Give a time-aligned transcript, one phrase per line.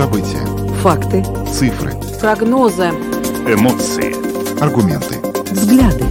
[0.00, 0.46] События.
[0.80, 1.22] Факты.
[1.52, 1.92] Цифры.
[2.18, 2.84] Прогнозы.
[3.46, 4.14] Эмоции.
[4.58, 5.16] Аргументы.
[5.52, 6.06] Взгляды.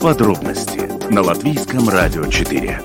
[0.00, 0.80] Подробности
[1.12, 2.82] на Латвийском радио 4.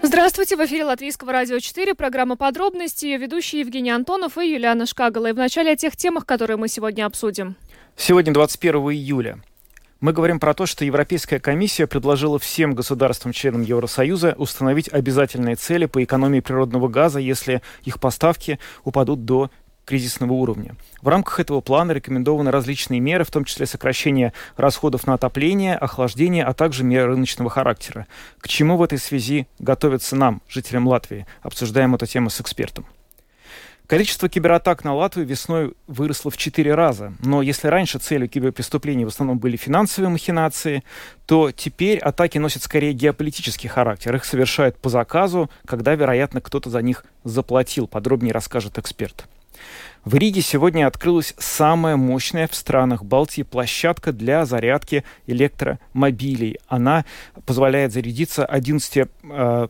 [0.00, 5.26] Здравствуйте, в эфире Латвийского радио 4, программа «Подробности», ее ведущие Евгений Антонов и Юлиана Шкагала.
[5.26, 7.56] И в начале о тех темах, которые мы сегодня обсудим.
[7.98, 9.40] Сегодня 21 июля.
[10.04, 16.04] Мы говорим про то, что Европейская комиссия предложила всем государствам-членам Евросоюза установить обязательные цели по
[16.04, 19.50] экономии природного газа, если их поставки упадут до
[19.86, 20.76] кризисного уровня.
[21.00, 26.44] В рамках этого плана рекомендованы различные меры, в том числе сокращение расходов на отопление, охлаждение,
[26.44, 28.06] а также меры рыночного характера.
[28.40, 31.26] К чему в этой связи готовятся нам, жителям Латвии?
[31.40, 32.84] Обсуждаем эту тему с экспертом.
[33.86, 37.12] Количество кибератак на Латвию весной выросло в четыре раза.
[37.20, 40.82] Но если раньше целью киберпреступлений в основном были финансовые махинации,
[41.26, 44.16] то теперь атаки носят скорее геополитический характер.
[44.16, 47.86] Их совершают по заказу, когда, вероятно, кто-то за них заплатил.
[47.86, 49.26] Подробнее расскажет эксперт.
[50.06, 56.58] В Риге сегодня открылась самая мощная в странах Балтии площадка для зарядки электромобилей.
[56.68, 57.04] Она
[57.44, 59.66] позволяет зарядиться 11, э,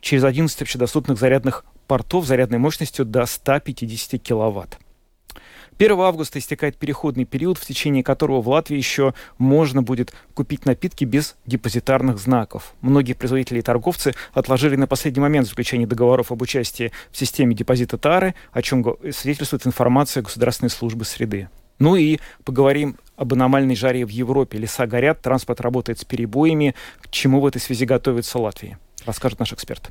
[0.00, 4.78] через 11 общедоступных зарядных портов зарядной мощностью до 150 киловатт.
[5.76, 11.04] 1 августа истекает переходный период, в течение которого в Латвии еще можно будет купить напитки
[11.04, 12.74] без депозитарных знаков.
[12.80, 17.98] Многие производители и торговцы отложили на последний момент заключение договоров об участии в системе депозита
[17.98, 21.48] ТАРы, о чем свидетельствует информация Государственной службы среды.
[21.80, 24.58] Ну и поговорим об аномальной жаре в Европе.
[24.58, 26.76] Леса горят, транспорт работает с перебоями.
[27.00, 28.78] К чему в этой связи готовится Латвия?
[29.04, 29.90] Расскажет наш эксперт.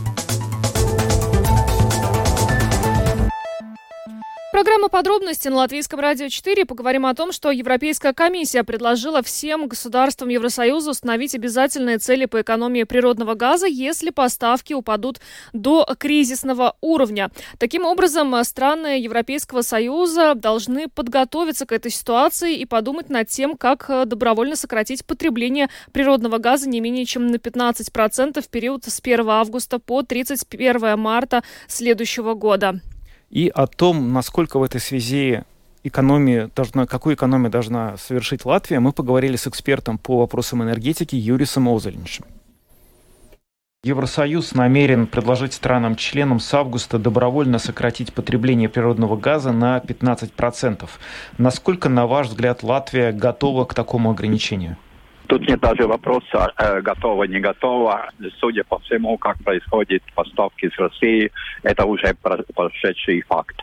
[4.51, 6.65] Программа «Подробности» на Латвийском радио 4.
[6.65, 12.83] Поговорим о том, что Европейская комиссия предложила всем государствам Евросоюза установить обязательные цели по экономии
[12.83, 15.21] природного газа, если поставки упадут
[15.53, 17.31] до кризисного уровня.
[17.59, 23.89] Таким образом, страны Европейского Союза должны подготовиться к этой ситуации и подумать над тем, как
[24.05, 29.79] добровольно сократить потребление природного газа не менее чем на 15% в период с 1 августа
[29.79, 32.81] по 31 марта следующего года
[33.31, 35.43] и о том, насколько в этой связи
[35.83, 41.69] экономию должна, какую экономию должна совершить Латвия, мы поговорили с экспертом по вопросам энергетики Юрисом
[41.69, 42.25] Озельничем.
[43.83, 50.87] Евросоюз намерен предложить странам-членам с августа добровольно сократить потребление природного газа на 15%.
[51.39, 54.77] Насколько, на ваш взгляд, Латвия готова к такому ограничению?
[55.31, 58.09] Тут нет даже вопроса, э, готово, не готово.
[58.41, 61.31] Судя по всему, как происходят поставки из России,
[61.63, 62.13] это уже
[62.53, 63.55] прошедший факт.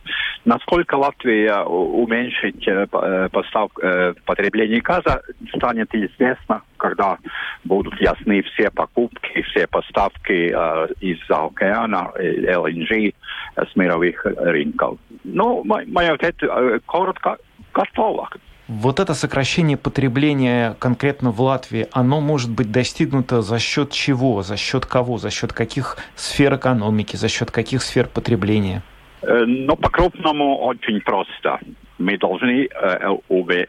[0.47, 5.21] Насколько Латвия уменьшит э, э, постав, э, потребление газа,
[5.55, 7.19] станет известно, когда
[7.65, 13.15] будут ясны все покупки, все поставки э, из-за океана, LNG
[13.57, 14.97] с мировых рынков.
[15.23, 17.37] Ну, мой, мой ответ э, коротко,
[17.75, 18.31] готово.
[18.69, 24.59] Вот это сокращение потребления конкретно в Латвии, оно может быть достигнуто за счет чего, за
[24.59, 28.83] счет кого, за счет каких сфер экономики, за счет каких сфер потребления?
[29.23, 31.61] Э, ну, по-крупному очень просто.
[31.97, 33.09] Мы должны э,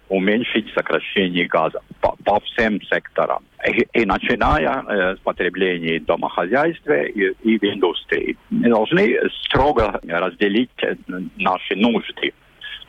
[0.10, 3.42] уменьшить сокращение газа по, по всем секторам.
[3.66, 8.36] И, и начиная э, с потребления домохозяйства и, и в индустрии.
[8.50, 10.96] Мы должны строго разделить э,
[11.38, 12.34] наши нужды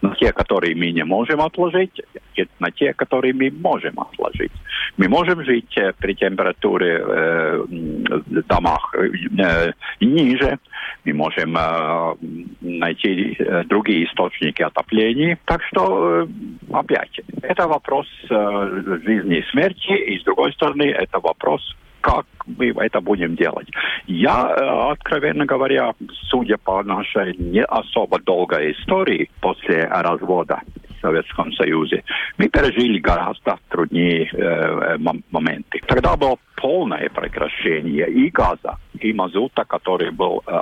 [0.03, 2.01] на те, которые мы не можем отложить,
[2.37, 4.53] и на те, которые мы можем отложить.
[4.97, 10.59] Мы можем жить э, при температуре э, в домах э, ниже,
[11.05, 12.15] мы можем э,
[12.61, 15.39] найти э, другие источники отопления.
[15.45, 16.27] Так что, э,
[16.73, 21.63] опять, это вопрос э, жизни и смерти, и с другой стороны, это вопрос
[22.01, 23.69] как мы это будем делать.
[24.07, 25.93] Я, э, откровенно говоря,
[26.29, 32.03] судя по нашей не особо долгой истории после развода в Советском Союзе,
[32.39, 34.99] мы пережили гораздо труднее э,
[35.31, 35.81] моменты.
[35.87, 40.53] Тогда было полное прекращение и газа, и мазута, который был э,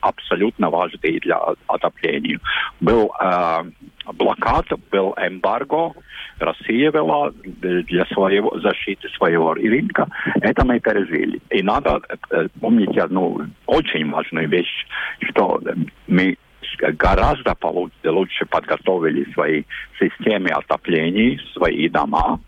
[0.00, 2.38] абсолютно важный для отопления.
[2.80, 3.64] Был э,
[4.12, 5.92] блокада, был эмбарго,
[6.38, 10.06] Россия вела для своего, защиты своего рынка.
[10.40, 11.40] Это мы пережили.
[11.50, 12.00] И надо
[12.30, 14.86] э, помнить одну очень важную вещь,
[15.28, 15.60] что
[16.06, 16.36] мы
[16.78, 17.56] гораздо
[18.04, 19.64] лучше подготовили свои
[19.98, 22.40] системы отопления, свои дома,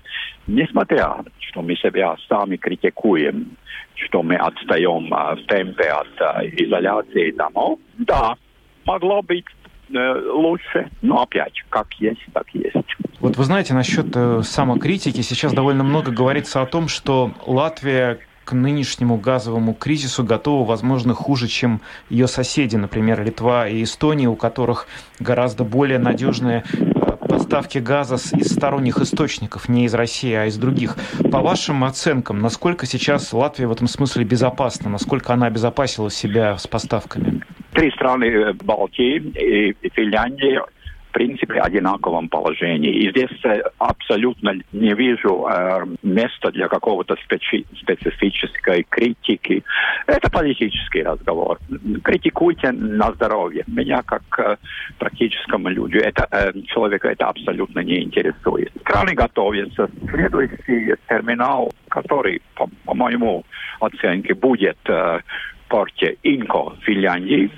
[0.46, 3.56] несмотря, что мы себя сами критикуем,
[3.94, 8.36] что мы отстаем а, в темпе от а, изоляции домов, да,
[8.84, 9.44] могло быть
[9.92, 12.76] э, лучше, но опять, как есть, так есть.
[13.20, 18.52] Вот вы знаете, насчет э, самокритики, сейчас довольно много говорится о том, что Латвия к
[18.52, 24.86] нынешнему газовому кризису готова, возможно, хуже, чем ее соседи, например, Литва и Эстония, у которых
[25.18, 30.96] гораздо более надежные э, поставки газа из сторонних источников, не из России, а из других.
[31.32, 34.88] По вашим оценкам, насколько сейчас Латвия в этом смысле безопасна?
[34.90, 37.42] Насколько она обезопасила себя с поставками?
[37.72, 40.62] Три страны э, Балтии и Финляндия
[41.10, 42.92] принципе, одинаковом положении.
[42.92, 49.62] И здесь э, абсолютно не вижу э, места для какого-то специ специфической критики.
[50.06, 51.58] Это политический разговор.
[52.02, 53.64] Критикуйте на здоровье.
[53.66, 54.56] Меня, как э,
[54.98, 58.72] практическому люди, это, э, человека это абсолютно не интересует.
[58.84, 59.88] Краны готовятся.
[60.10, 63.44] Следующий терминал, который, по, по моему
[63.80, 65.20] оценке, будет э,
[65.68, 67.50] порте Инко Финляндии,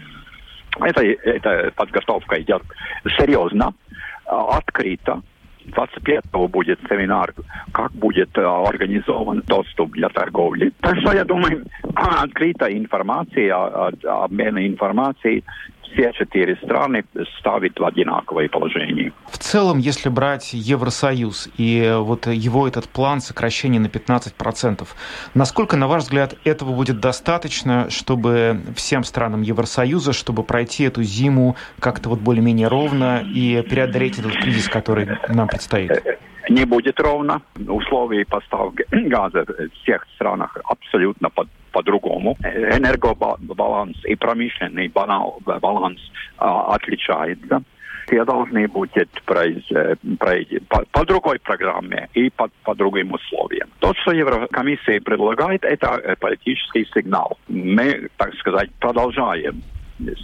[0.84, 2.62] это, эта подготовка идет
[3.18, 3.74] серьезно,
[4.26, 5.22] а, открыто.
[5.66, 7.34] 25-го будет семинар,
[7.72, 10.72] как будет э, организован доступ для торговли.
[10.80, 15.44] Так что я думаю, открытая информация, а, а, обмен информацией
[15.82, 17.04] все четыре страны
[17.38, 19.12] ставит в одинаковое положение.
[19.30, 24.86] В целом, если брать Евросоюз и вот его этот план сокращения на 15%,
[25.34, 31.56] насколько, на ваш взгляд, этого будет достаточно, чтобы всем странам Евросоюза, чтобы пройти эту зиму
[31.78, 35.90] как-то вот более-менее ровно и преодолеть этот кризис, который нам предстоит?
[36.48, 37.42] Не будет ровно.
[37.68, 42.36] Условия поставки газа в всех странах абсолютно под по-другому.
[42.42, 46.00] Энергобаланс и промышленный баланс
[46.36, 47.62] а, отличается.
[48.06, 53.68] Все должны будут пройти по, по другой программе и по, по другим условиям.
[53.78, 57.38] То, что Еврокомиссия предлагает, это э, политический сигнал.
[57.46, 59.62] Мы, так сказать, продолжаем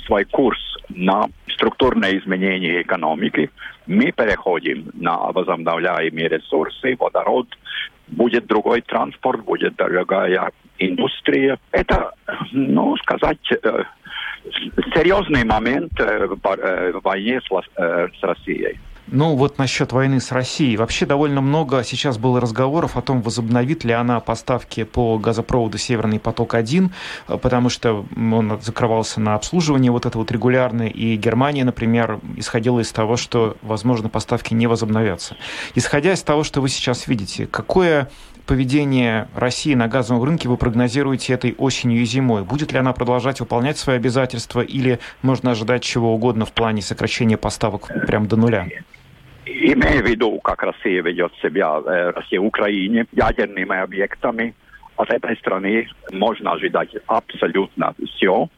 [0.06, 0.58] свой курс
[0.88, 3.50] на структурное изменение экономики.
[3.86, 7.48] Мы переходим на возобновляемые ресурсы, водород,
[8.08, 11.58] будет другой транспорт, будет другая индустрия.
[11.72, 12.12] Это,
[12.52, 13.84] ну, сказать, э,
[14.94, 18.78] серьезный момент э, в войне с Россией.
[19.08, 20.76] Ну вот насчет войны с Россией.
[20.76, 26.18] Вообще довольно много сейчас было разговоров о том, возобновит ли она поставки по газопроводу «Северный
[26.18, 26.90] поток-1»,
[27.40, 32.90] потому что он закрывался на обслуживание вот это вот регулярное, и Германия, например, исходила из
[32.90, 35.36] того, что, возможно, поставки не возобновятся.
[35.76, 38.10] Исходя из того, что вы сейчас видите, какое
[38.46, 42.42] поведение России на газовом рынке вы прогнозируете этой осенью и зимой?
[42.42, 47.36] Будет ли она продолжать выполнять свои обязательства или можно ожидать чего угодно в плане сокращения
[47.36, 48.66] поставок прям до нуля?
[49.46, 54.54] Имея в виду, как Россия ведет себя, э, Россия Украине, ядерными объектами,
[54.96, 58.48] от этой страны можно ожидать абсолютно все.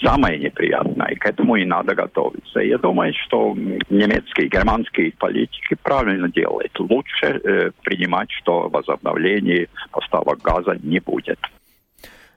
[0.00, 2.60] Самое неприятное, к этому и надо готовиться.
[2.60, 3.54] Я думаю, что
[3.90, 6.78] немецкие, германские политики правильно делают.
[6.78, 11.38] Лучше э, принимать, что возобновление поставок газа не будет.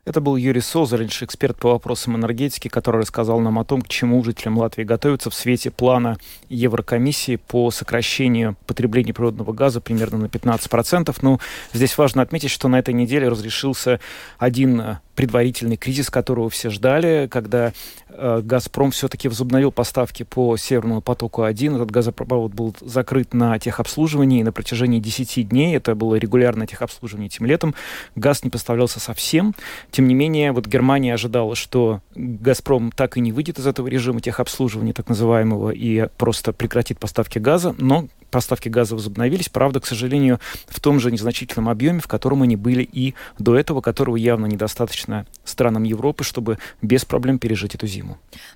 [0.05, 4.21] Это был Юрий Созаринш, эксперт по вопросам энергетики, который рассказал нам о том, к чему
[4.21, 6.17] жителям Латвии готовиться в свете плана
[6.49, 11.15] Еврокомиссии по сокращению потребления природного газа примерно на 15%.
[11.21, 11.39] Ну,
[11.71, 14.01] здесь важно отметить, что на этой неделе разрешился
[14.37, 17.71] один э, предварительный кризис, которого все ждали, когда
[18.17, 21.75] «Газпром» все-таки возобновил поставки по «Северному потоку-1».
[21.75, 25.75] Этот газопровод был закрыт на техобслуживании на протяжении 10 дней.
[25.75, 27.75] Это было регулярное техобслуживание этим летом.
[28.15, 29.55] Газ не поставлялся совсем.
[29.91, 34.21] Тем не менее, вот Германия ожидала, что «Газпром» так и не выйдет из этого режима
[34.21, 37.75] техобслуживания, так называемого, и просто прекратит поставки газа.
[37.77, 42.55] Но поставки газа возобновились, правда, к сожалению, в том же незначительном объеме, в котором они
[42.55, 48.02] были и до этого, которого явно недостаточно странам Европы, чтобы без проблем пережить эту зиму.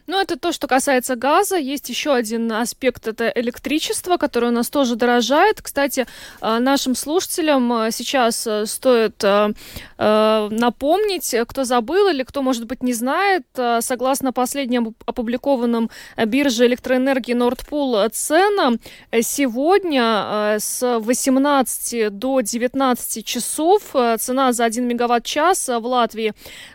[0.07, 1.57] Ну, это то, что касается газа.
[1.57, 5.61] Есть еще один аспект, это электричество, которое у нас тоже дорожает.
[5.61, 6.05] Кстати,
[6.41, 9.23] э, нашим слушателям э, сейчас э, стоит
[9.97, 13.45] напомнить, кто забыл или кто, может быть, не знает,
[13.79, 15.89] согласно последним опубликованным
[16.25, 18.79] бирже электроэнергии Nordpool ценам,
[19.21, 23.81] сегодня с 18 до 19 часов
[24.19, 26.33] цена за 1 мегаватт-час в Латвии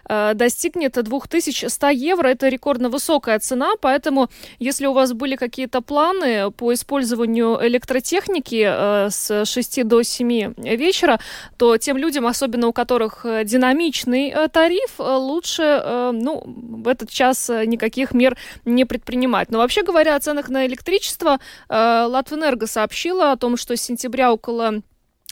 [0.08, 2.28] достигнет 2100 евро.
[2.28, 4.28] Это рекордно высокая цена, поэтому
[4.60, 11.18] если у вас были какие-то планы по использованию электротехники э, с 6 до 7 вечера,
[11.56, 15.62] то тем людям, особенно у которых э, динамичный э, тариф, лучше
[16.12, 19.50] ну, в этот час никаких мер не предпринимать.
[19.50, 21.38] Но вообще говоря о ценах на электричество,
[21.68, 24.82] Латвэнерго сообщила о том, что с сентября около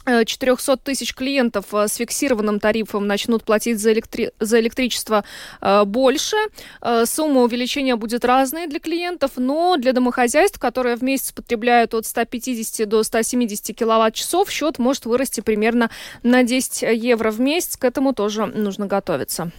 [0.07, 4.33] 400 тысяч клиентов э, с фиксированным тарифом начнут платить за, электри...
[4.40, 5.25] за электричество
[5.61, 6.37] э, больше.
[6.80, 12.07] Э, сумма увеличения будет разной для клиентов, но для домохозяйств, которые в месяц потребляют от
[12.07, 15.90] 150 до 170 киловатт-часов, счет может вырасти примерно
[16.23, 17.76] на 10 евро в месяц.
[17.76, 19.52] К этому тоже нужно готовиться.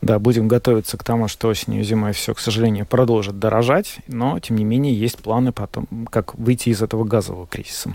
[0.00, 4.38] Да, будем готовиться к тому, что осенью и зимой все, к сожалению, продолжит дорожать, но,
[4.38, 7.94] тем не менее, есть планы потом, как выйти из этого газового кризиса.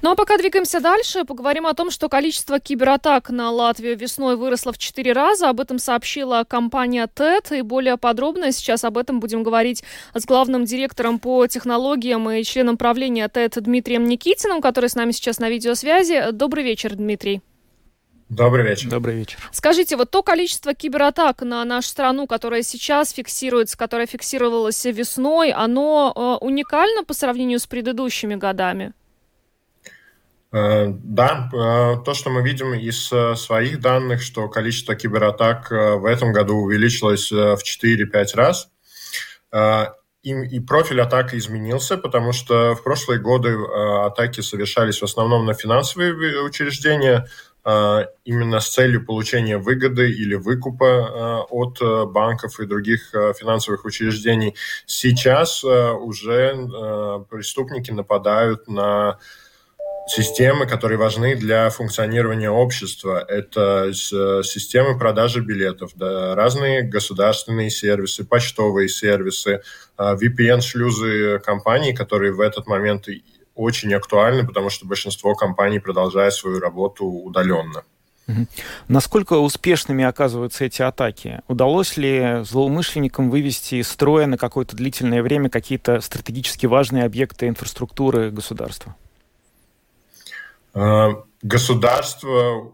[0.00, 4.72] Ну а пока двигаемся дальше, поговорим о том, что количество кибератак на Латвию весной выросло
[4.72, 5.50] в четыре раза.
[5.50, 9.84] Об этом сообщила компания TED, и более подробно сейчас об этом будем говорить
[10.14, 15.38] с главным директором по технологиям и членом правления TED Дмитрием Никитиным, который с нами сейчас
[15.38, 16.32] на видеосвязи.
[16.32, 17.42] Добрый вечер, Дмитрий.
[18.32, 18.88] Добрый вечер.
[18.88, 19.38] Добрый вечер.
[19.52, 26.12] Скажите, вот то количество кибератак на нашу страну, которое сейчас фиксируется, которое фиксировалось весной, оно
[26.16, 28.94] э, уникально по сравнению с предыдущими годами?
[30.50, 36.06] Э, да, э, то, что мы видим из э, своих данных, что количество кибератак в
[36.06, 38.70] этом году увеличилось в 4-5 раз.
[40.22, 43.56] И, профиль атаки изменился, потому что в прошлые годы
[44.06, 47.26] атаки совершались в основном на финансовые учреждения,
[47.64, 54.56] именно с целью получения выгоды или выкупа а, от а, банков и других финансовых учреждений.
[54.86, 59.18] Сейчас уже преступники нападают на
[60.08, 63.24] системы, которые важны для функционирования общества.
[63.28, 69.62] Это системы продажи билетов, да, разные государственные сервисы, почтовые сервисы,
[69.96, 73.06] VPN-шлюзы компаний, которые в этот момент
[73.54, 77.82] очень актуальны, потому что большинство компаний продолжает свою работу удаленно.
[78.88, 81.40] Насколько успешными оказываются эти атаки?
[81.48, 88.30] Удалось ли злоумышленникам вывести из строя на какое-то длительное время какие-то стратегически важные объекты инфраструктуры
[88.30, 88.94] государства?
[90.74, 92.72] А, государство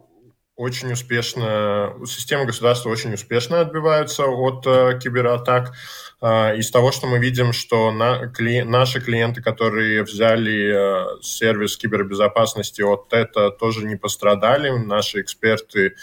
[0.58, 5.72] очень успешно, системы государства очень успешно отбиваются от э, кибератак.
[6.20, 11.76] Э, из того, что мы видим, что на, кли, наши клиенты, которые взяли э, сервис
[11.76, 14.70] кибербезопасности от ТЭТа, тоже не пострадали.
[14.70, 15.94] Наши эксперты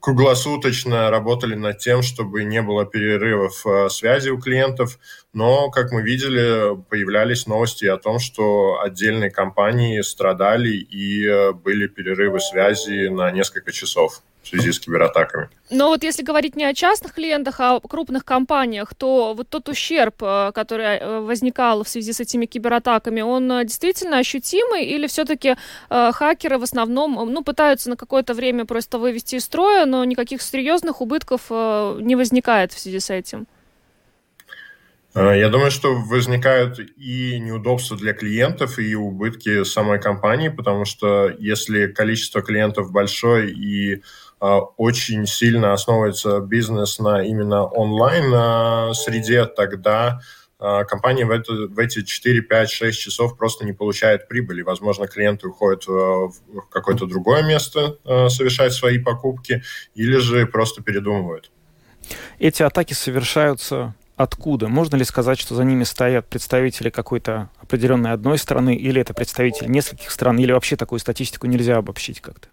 [0.00, 4.98] круглосуточно работали над тем, чтобы не было перерывов э, связи у клиентов,
[5.32, 11.88] но, как мы видели, появлялись новости о том, что отдельные компании страдали и э, были
[11.88, 15.48] перерывы связи на несколько часов в связи с кибератаками.
[15.70, 19.68] Но вот если говорить не о частных клиентах, а о крупных компаниях, то вот тот
[19.68, 25.06] ущерб, э, который э, возникал в связи с этими кибератаками, он э, действительно ощутимый или
[25.06, 25.56] все-таки
[25.90, 30.40] э, хакеры в основном ну, пытаются на какое-то время просто вывести из строя, но никаких
[30.40, 33.46] серьезных убытков э, не возникает в связи с этим?
[35.14, 41.88] Я думаю, что возникают и неудобства для клиентов, и убытки самой компании, потому что если
[41.88, 44.02] количество клиентов большое и
[44.40, 48.92] очень сильно основывается бизнес на именно онлайн а,
[49.56, 50.20] тогда
[50.60, 54.62] а, компания в, это, в эти 4, 5, 6 часов просто не получает прибыли.
[54.62, 56.32] Возможно, клиенты уходят в
[56.70, 59.62] какое-то другое место совершать свои покупки
[59.94, 61.50] или же просто передумывают.
[62.38, 64.68] Эти атаки совершаются откуда?
[64.68, 69.68] Можно ли сказать, что за ними стоят представители какой-то определенной одной страны, или это представители
[69.68, 72.48] нескольких стран, или вообще такую статистику нельзя обобщить как-то?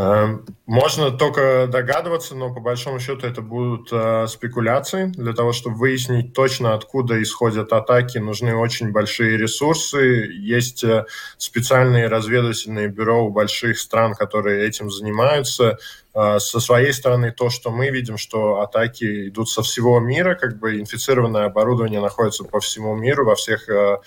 [0.00, 5.12] Эм, можно только догадываться, но по большому счету это будут э, спекуляции.
[5.14, 10.30] Для того, чтобы выяснить точно, откуда исходят атаки, нужны очень большие ресурсы.
[10.32, 11.04] Есть э,
[11.36, 15.76] специальные разведывательные бюро у больших стран, которые этим занимаются.
[16.14, 20.58] Э, со своей стороны, то, что мы видим, что атаки идут со всего мира, как
[20.58, 23.98] бы инфицированное оборудование находится по всему миру, во всех э,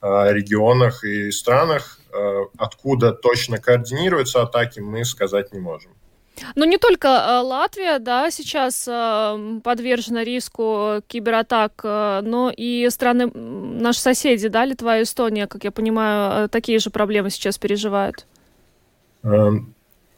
[0.00, 1.99] э регионах и странах
[2.58, 5.92] откуда точно координируются атаки, мы сказать не можем.
[6.54, 14.00] Но не только э, Латвия, да, сейчас э, подвержена риску кибератак, но и страны, наши
[14.00, 18.26] соседи, да, Литва и Эстония, как я понимаю, такие же проблемы сейчас переживают.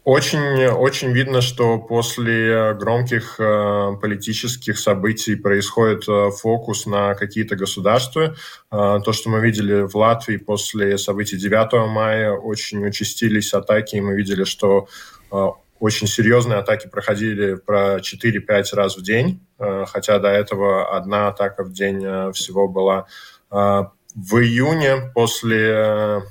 [0.03, 8.35] Очень, очень видно, что после громких э, политических событий происходит э, фокус на какие-то государства.
[8.69, 14.01] Э, то, что мы видели в Латвии после событий 9 мая, очень участились атаки, и
[14.01, 14.89] мы видели, что
[15.31, 15.47] э,
[15.79, 21.63] очень серьезные атаки проходили про 4-5 раз в день, э, хотя до этого одна атака
[21.63, 23.05] в день э, всего была.
[23.49, 26.23] В июне после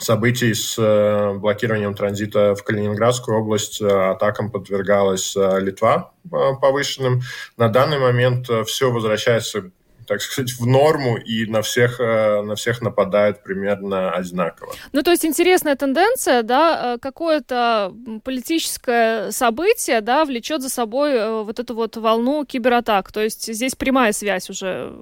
[0.00, 6.12] событий с э, блокированием транзита в Калининградскую область э, атакам подвергалась э, Литва
[6.60, 7.22] повышенным.
[7.56, 9.70] На данный момент все возвращается
[10.06, 14.72] так сказать, в норму и на всех, на всех нападают примерно одинаково.
[14.90, 21.76] Ну, то есть интересная тенденция, да, какое-то политическое событие, да, влечет за собой вот эту
[21.76, 23.12] вот волну кибератак.
[23.12, 25.00] То есть здесь прямая связь уже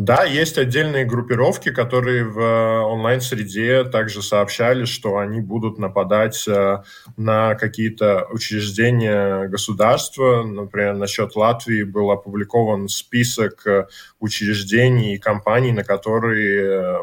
[0.00, 6.78] да, есть отдельные группировки, которые в э, онлайн-среде также сообщали, что они будут нападать э,
[7.18, 10.42] на какие-то учреждения государства.
[10.42, 13.88] Например, насчет Латвии был опубликован список э,
[14.20, 17.00] учреждений и компаний, на которые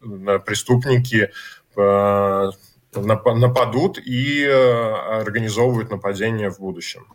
[0.00, 1.32] преступники
[2.94, 7.08] нападут и организовывают нападения в будущем.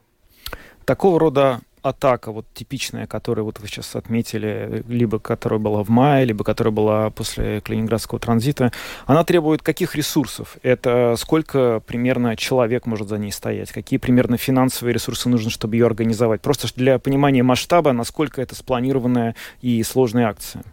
[0.83, 6.25] Такого рода атака, вот типичная, которую вот вы сейчас отметили, либо которая была в мае,
[6.25, 8.71] либо которая была после Калининградского транзита,
[9.05, 10.57] она требует каких ресурсов?
[10.63, 13.71] Это сколько примерно человек может за ней стоять?
[13.71, 16.41] Какие примерно финансовые ресурсы нужны, чтобы ее организовать?
[16.41, 20.63] Просто для понимания масштаба, насколько это спланированная и сложная акция.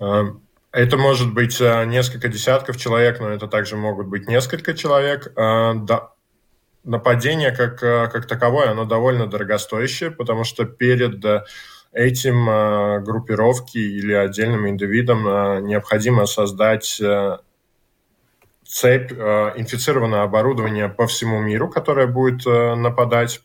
[0.00, 5.32] Эм, это может быть э, несколько десятков человек, но это также могут быть несколько человек.
[5.36, 6.10] Э, да,
[6.84, 11.44] нападение как, э, как таковое, оно довольно дорогостоящее, потому что перед э,
[11.92, 17.00] этим э, группировке или отдельным индивидам необходимо создать
[18.64, 23.40] цепь инфицированного оборудования по всему миру, которое будет нападать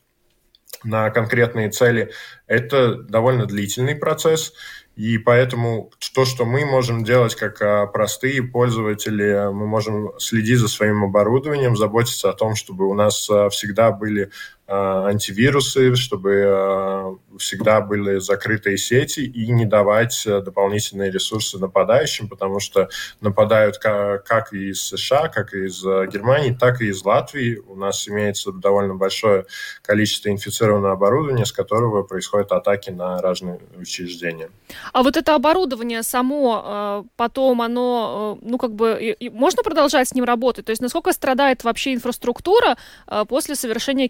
[0.84, 2.12] на конкретные цели.
[2.46, 4.54] Это довольно длительный процесс,
[4.96, 10.70] и поэтому то, что мы можем делать как а, простые пользователи, мы можем следить за
[10.70, 14.32] своим оборудованием, заботиться о том, чтобы у нас а, всегда были
[14.68, 22.90] антивирусы, чтобы всегда были закрытые сети и не давать дополнительные ресурсы нападающим, потому что
[23.22, 27.62] нападают как из США, как из Германии, так и из Латвии.
[27.68, 29.46] У нас имеется довольно большое
[29.82, 34.50] количество инфицированного оборудования, с которого происходят атаки на разные учреждения.
[34.94, 40.14] А вот это оборудование само, э, потом оно, э, ну, как бы, можно продолжать с
[40.14, 40.66] ним работать?
[40.66, 44.08] То есть насколько страдает вообще инфраструктура э, после совершения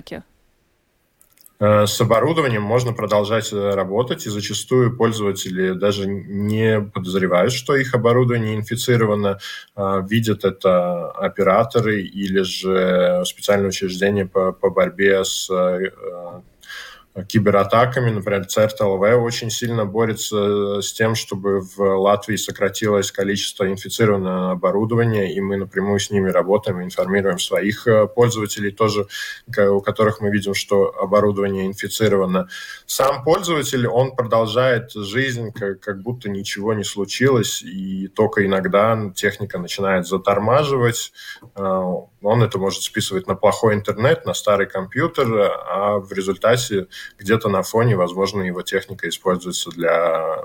[0.00, 0.22] кибератаки?
[1.60, 9.38] С оборудованием можно продолжать работать, и зачастую пользователи даже не подозревают, что их оборудование инфицировано,
[9.76, 15.48] видят это операторы или же специальные учреждения по, по борьбе с
[17.22, 18.10] кибератаками.
[18.10, 25.40] Например, ЦРТЛВ очень сильно борется с тем, чтобы в Латвии сократилось количество инфицированного оборудования, и
[25.40, 29.06] мы напрямую с ними работаем, информируем своих э, пользователей тоже,
[29.56, 32.48] у которых мы видим, что оборудование инфицировано.
[32.86, 39.58] Сам пользователь, он продолжает жизнь, как, как будто ничего не случилось, и только иногда техника
[39.58, 41.12] начинает затормаживать,
[41.54, 41.84] э,
[42.24, 45.26] он это может списывать на плохой интернет, на старый компьютер,
[45.68, 46.86] а в результате
[47.18, 50.38] где-то на фоне, возможно, его техника используется для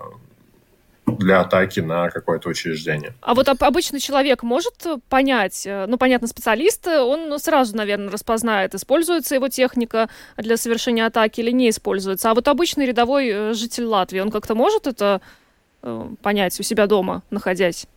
[1.18, 3.14] для атаки на какое-то учреждение.
[3.22, 4.76] А вот обычный человек может
[5.10, 11.42] понять, э, ну, понятно, специалист, он сразу, наверное, распознает, используется его техника для совершения атаки
[11.42, 12.30] или не используется.
[12.30, 15.22] А вот обычный рядовой э, житель Латвии, он как-то может это
[15.82, 17.88] э, понять у себя дома, находясь?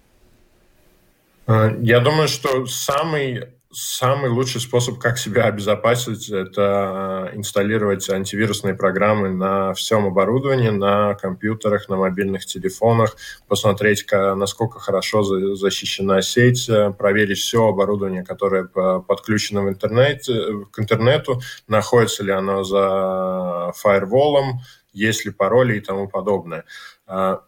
[1.46, 9.30] Я думаю, что самый Самый лучший способ, как себя обезопасить, это э, инсталлировать антивирусные программы
[9.30, 13.16] на всем оборудовании, на компьютерах, на мобильных телефонах,
[13.48, 15.22] посмотреть, насколько хорошо
[15.54, 20.26] защищена сеть, э, проверить все оборудование, которое подключено в интернет,
[20.70, 24.60] к интернету, находится ли оно за фаерволом,
[24.92, 26.64] есть ли пароли и тому подобное.
[27.06, 27.38] Э,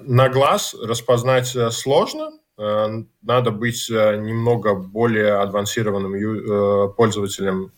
[0.00, 7.72] на глаз распознать сложно, Э, надо быть э, немного более адвансированным э, пользователем,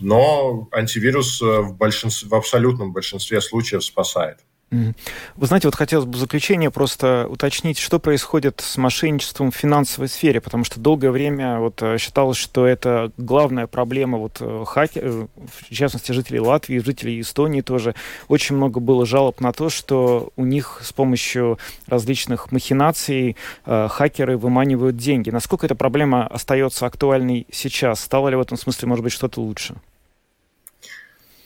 [0.00, 4.38] но антивирус в, большинстве, в абсолютном большинстве случаев спасает.
[4.70, 10.08] Вы знаете, вот хотелось бы в заключение просто уточнить, что происходит с мошенничеством в финансовой
[10.08, 15.02] сфере, потому что долгое время вот э, считалось, что это главная проблема вот э, хакер,
[15.04, 17.94] э, в частности жителей Латвии, жителей Эстонии тоже.
[18.28, 24.96] Очень много было жалоб на то, что у них с помощью различных махинаций хакеры выманивают
[24.96, 25.30] деньги.
[25.30, 28.00] Насколько эта проблема остается актуальной сейчас?
[28.00, 29.76] Стало ли в этом смысле, может быть, что-то лучше?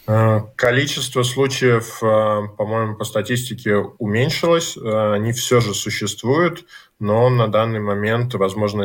[0.04, 4.76] Э, количество случаев, э, по-моему, по статистике уменьшилось.
[4.76, 6.64] Э, они все же существуют,
[6.98, 8.84] но на данный момент, возможно,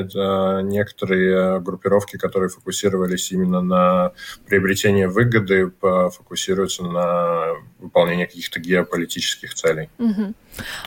[0.63, 4.11] некоторые группировки, которые фокусировались именно на
[4.47, 9.89] приобретении выгоды, фокусируются на выполнении каких-то геополитических целей.
[9.99, 10.33] Угу.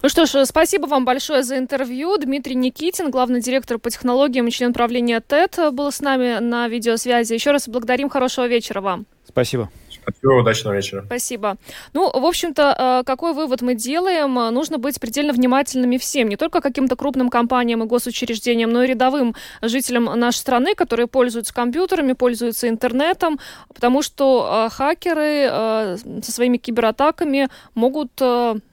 [0.02, 2.18] Ну что ж, спасибо вам большое за интервью.
[2.18, 7.32] Дмитрий Никитин, главный директор по технологиям и член правления ТЭТ, был с нами на видеосвязи.
[7.32, 8.08] Еще раз благодарим.
[8.08, 9.06] Хорошего вечера вам.
[9.24, 9.70] Спасибо.
[10.02, 11.02] Спасибо, удачного вечера.
[11.06, 11.56] Спасибо.
[11.92, 14.34] Ну, в общем-то, э, какой вывод мы делаем?
[14.34, 19.34] Нужно быть предельно внимательными всем, не только каким-то крупным компаниям и госучреждениям, но и рядовым
[19.62, 23.38] жителям нашей страны, которые пользуются компьютерами, пользуются интернетом,
[23.74, 28.10] потому что э, хакеры э, со своими кибератаками могут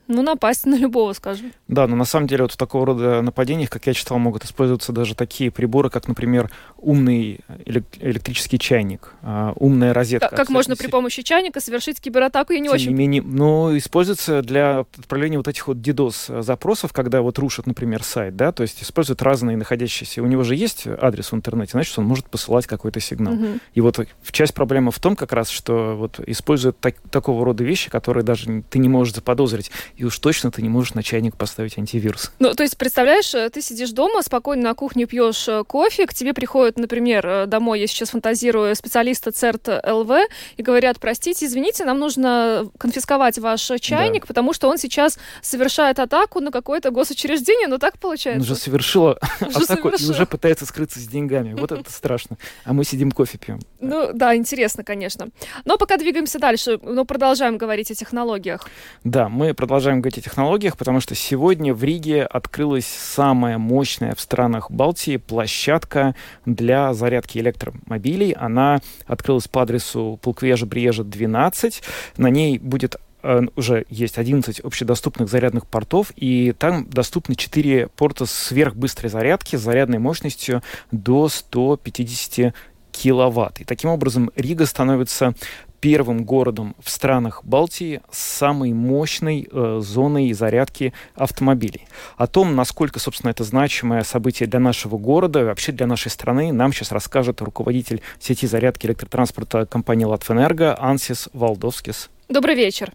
[0.08, 1.52] ну, напасть на любого, скажем.
[1.68, 4.92] Да, но на самом деле вот в такого рода нападениях, как я читал, могут использоваться
[4.92, 10.28] даже такие приборы, как, например, умный электрический чайник, а, умная розетка.
[10.28, 12.52] Как, как можно при помощи чайника совершить кибератаку?
[12.52, 12.92] Я не Тем очень...
[12.92, 18.52] менее, но используется для отправления вот этих вот DDoS-запросов, когда вот рушат, например, сайт, да,
[18.52, 20.22] то есть используют разные находящиеся.
[20.22, 23.34] У него же есть адрес в интернете, значит, он может посылать какой-то сигнал.
[23.34, 23.46] Угу.
[23.74, 23.98] И вот
[24.32, 28.62] часть проблемы в том как раз, что вот используют так, такого рода вещи, которые даже
[28.70, 32.30] ты не можешь заподозрить и уж точно ты не можешь на чайник поставить антивирус.
[32.38, 36.14] Ну, то есть, представляешь, э, ты сидишь дома, спокойно на кухне пьешь э, кофе, к
[36.14, 40.10] тебе приходят, например, э, домой, я сейчас фантазирую, специалисты ЦЕРТ ЛВ
[40.56, 44.26] и говорят, простите, извините, нам нужно конфисковать ваш чайник, да.
[44.28, 48.38] потому что он сейчас совершает атаку на какое-то госучреждение, но так получается.
[48.38, 49.08] Он уже совершил
[49.40, 51.54] атаку и уже пытается скрыться с деньгами.
[51.54, 52.38] Вот это страшно.
[52.64, 53.58] А мы сидим кофе пьем.
[53.80, 55.28] Ну, да, интересно, конечно.
[55.64, 58.64] Но пока двигаемся дальше, но продолжаем говорить о технологиях.
[59.02, 64.14] Да, мы продолжаем продолжаем говорить о технологиях, потому что сегодня в Риге открылась самая мощная
[64.14, 68.32] в странах Балтии площадка для зарядки электромобилей.
[68.32, 71.82] Она открылась по адресу Полквежа Бриежа 12.
[72.18, 78.26] На ней будет э, уже есть 11 общедоступных зарядных портов, и там доступны 4 порта
[78.26, 82.52] сверхбыстрой зарядки с зарядной мощностью до 150
[82.92, 83.60] киловатт.
[83.60, 85.34] И таким образом Рига становится
[85.80, 91.86] первым городом в странах Балтии с самой мощной э, зоной зарядки автомобилей.
[92.16, 96.72] О том, насколько, собственно, это значимое событие для нашего города, вообще для нашей страны, нам
[96.72, 102.10] сейчас расскажет руководитель сети зарядки электротранспорта компании «Латвэнерго» Ансис Валдовскис.
[102.28, 102.92] Добрый вечер.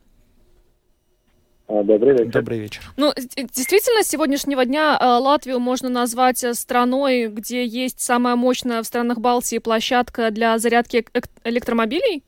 [1.67, 2.31] А, добрый вечер.
[2.31, 2.81] Добрый вечер.
[2.97, 8.83] Ну, действительно, с сегодняшнего дня э, Латвию можно назвать э, страной, где есть самая мощная
[8.83, 11.05] в странах Балтии площадка для зарядки
[11.43, 12.23] электромобилей?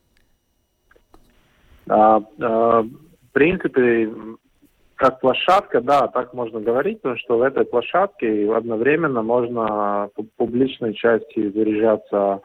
[1.88, 4.10] А, а, в принципе,
[4.96, 10.94] как площадка, да, так можно говорить, потому что в этой площадке одновременно можно в публичной
[10.94, 12.42] части заряжаться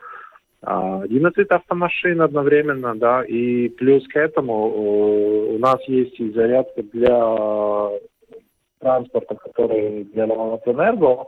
[0.63, 7.91] 11 а, автомашин одновременно, да, и плюс к этому у нас есть и зарядка для
[8.81, 11.27] транспорта, который для Энерго,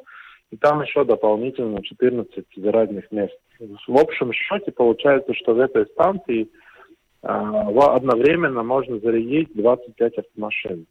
[0.51, 3.37] и там еще дополнительно 14 зарядных мест.
[3.59, 6.49] В общем счете получается, что в этой станции
[7.23, 10.87] одновременно можно зарядить 25 автомашин.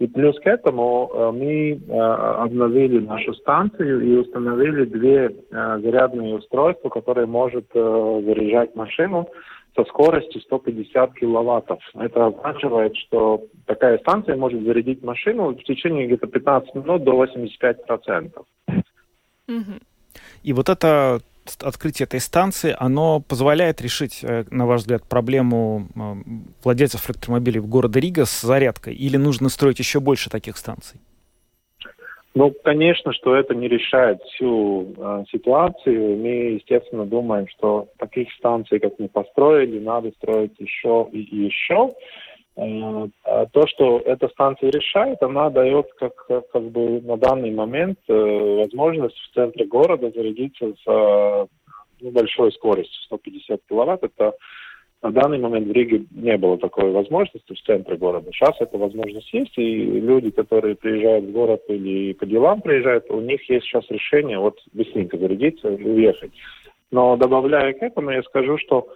[0.00, 6.34] И плюс к этому э, мы э, обновили нашу станцию и установили две э, зарядные
[6.34, 9.28] устройства, которые может заряжать машину
[9.76, 11.78] со скоростью 150 киловаттов.
[11.94, 17.86] Это означает, что такая станция может зарядить машину в течение где-то 15 минут до 85
[17.86, 18.46] процентов.
[20.42, 21.20] И вот это
[21.60, 25.88] открытие этой станции, оно позволяет решить, э, на ваш взгляд, проблему
[26.62, 28.94] владельцев электромобилей в городе Рига с зарядкой?
[28.94, 31.00] Или нужно строить еще больше таких станций?
[32.34, 36.16] Ну, конечно, что это не решает всю э, ситуацию.
[36.16, 41.94] Мы, естественно, думаем, что таких станций, как мы построили, надо строить еще и еще.
[42.56, 43.08] Э,
[43.52, 49.16] то, что эта станция решает, она дает как, как бы на данный момент э, возможность
[49.16, 51.48] в центре города зарядиться с
[52.00, 54.04] ну, большой скоростью 150 киловатт.
[54.04, 54.34] Это
[55.02, 58.30] на данный момент в Риге не было такой возможности в центре города.
[58.32, 63.20] Сейчас эта возможность есть, и люди, которые приезжают в город или по делам приезжают, у
[63.20, 66.32] них есть сейчас решение вот быстренько зарядиться и уехать.
[66.90, 68.86] Но добавляя к этому, я скажу, что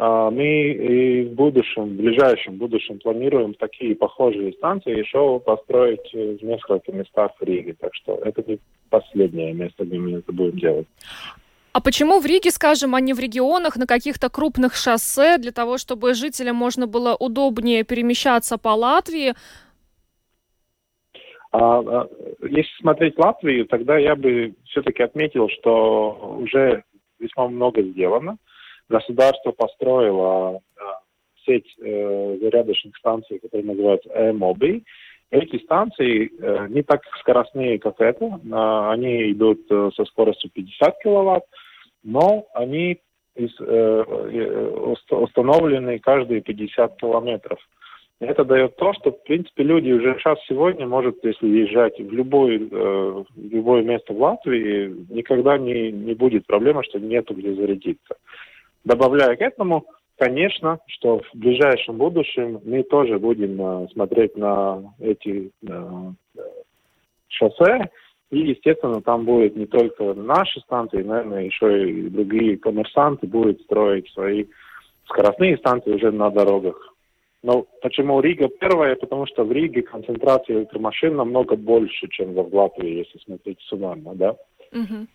[0.00, 6.94] мы и в будущем, в ближайшем будущем планируем такие похожие станции еще построить в нескольких
[6.94, 7.74] местах в Риге.
[7.78, 8.58] Так что это не
[8.88, 10.86] последнее место, где мы это будем делать.
[11.72, 15.78] А почему в Риге, скажем, а не в регионах, на каких-то крупных шоссе, для того,
[15.78, 19.34] чтобы жителям можно было удобнее перемещаться по Латвии?
[21.52, 22.08] А, а,
[22.42, 26.82] если смотреть Латвию, тогда я бы все-таки отметил, что уже
[27.18, 28.38] весьма много сделано.
[28.90, 31.00] Государство построило а,
[31.46, 34.82] сеть э, зарядочных станций, которые называются e-mobi.
[35.30, 38.24] Эти станции э, не так скоростные, как это.
[38.24, 41.44] Э, они идут э, со скоростью 50 киловатт,
[42.02, 42.98] но они
[43.36, 47.60] из, э, э установлены каждые 50 километров.
[48.18, 52.68] Это дает то, что, в принципе, люди уже сейчас сегодня могут, если езжать в, любой,
[52.70, 58.16] э, любое место в Латвии, никогда не, не будет проблемы, что нету где зарядиться.
[58.84, 59.84] Добавляя к этому,
[60.16, 66.12] конечно, что в ближайшем будущем мы тоже будем э, смотреть на эти э,
[67.28, 67.90] шоссе,
[68.30, 74.08] и, естественно, там будет не только наши станции, наверное, еще и другие коммерсанты будут строить
[74.10, 74.44] свои
[75.06, 76.94] скоростные станции уже на дорогах.
[77.42, 78.96] Но почему Рига первая?
[78.96, 84.36] Потому что в Риге концентрация электромашин намного больше, чем в Латвии, если смотреть суммарно, да?
[84.72, 85.06] Угу.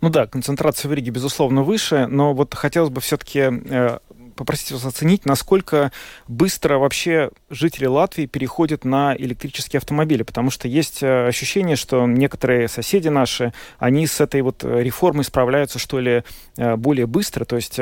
[0.00, 3.98] Ну да, концентрация в Риге, безусловно, выше, но вот хотелось бы все-таки э,
[4.36, 5.90] попросить вас оценить, насколько
[6.28, 12.68] быстро вообще жители Латвии переходят на электрические автомобили, потому что есть э, ощущение, что некоторые
[12.68, 16.22] соседи наши, они с этой вот реформой справляются, что ли,
[16.56, 17.80] э, более быстро, то есть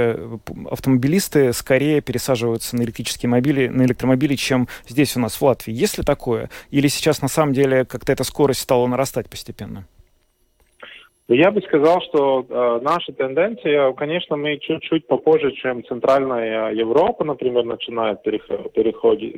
[0.71, 5.75] автомобилисты скорее пересаживаются на электрические мобили, на электромобили, чем здесь у нас в Латвии.
[5.75, 6.49] Есть ли такое?
[6.71, 9.87] Или сейчас на самом деле как-то эта скорость стала нарастать постепенно?
[11.27, 17.25] Ну, я бы сказал, что э, наша тенденция, конечно, мы чуть-чуть попозже, чем Центральная Европа,
[17.25, 18.73] например, начинает переход,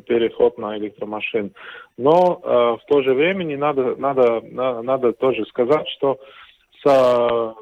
[0.05, 1.53] переход, на электромашин.
[1.97, 4.41] Но э, в то же время не надо, надо,
[4.83, 6.19] надо тоже сказать, что
[6.83, 7.55] с,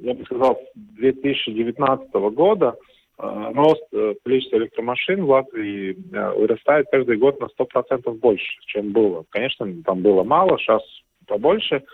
[0.00, 2.74] я бы сказал, 2019 года
[3.18, 8.90] э, рост э, количества электромашин в Латвии э, вырастает каждый год на 100% больше, чем
[8.90, 9.24] было.
[9.30, 10.82] Конечно, там было мало, сейчас
[11.28, 11.84] побольше.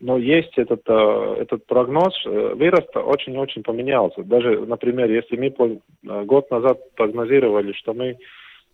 [0.00, 4.22] Но есть этот, э, этот прогноз, э, выроста очень-очень поменялся.
[4.22, 5.80] Даже, например, если мы
[6.24, 8.16] год назад прогнозировали, что мы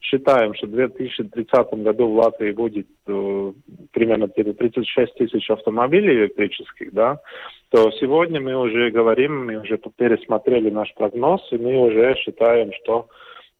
[0.00, 2.86] считаем, что в 2030 году в Латвии будет
[3.92, 7.20] примерно 36 тысяч автомобилей электрических, да,
[7.70, 13.08] то сегодня мы уже говорим, мы уже пересмотрели наш прогноз, и мы уже считаем, что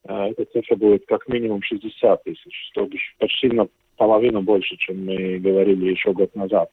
[0.06, 5.38] э, эта цифра будет как минимум 60 тысяч, что почти на половину больше, чем мы
[5.38, 6.70] говорили еще год назад.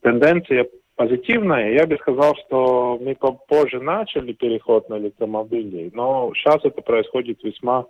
[0.00, 1.72] Тенденция позитивная.
[1.72, 7.86] Я бы сказал, что мы попозже начали переход на электромобили, но сейчас это происходит весьма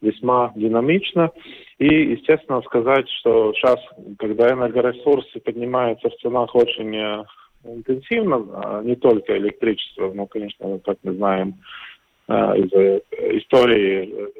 [0.00, 1.30] весьма динамично.
[1.78, 3.78] И, естественно, сказать, что сейчас,
[4.18, 7.24] когда энергоресурсы поднимаются в ценах очень э,
[7.64, 11.54] интенсивно, а не только электричество, но, конечно, как мы знаем,
[12.28, 14.30] э, из истории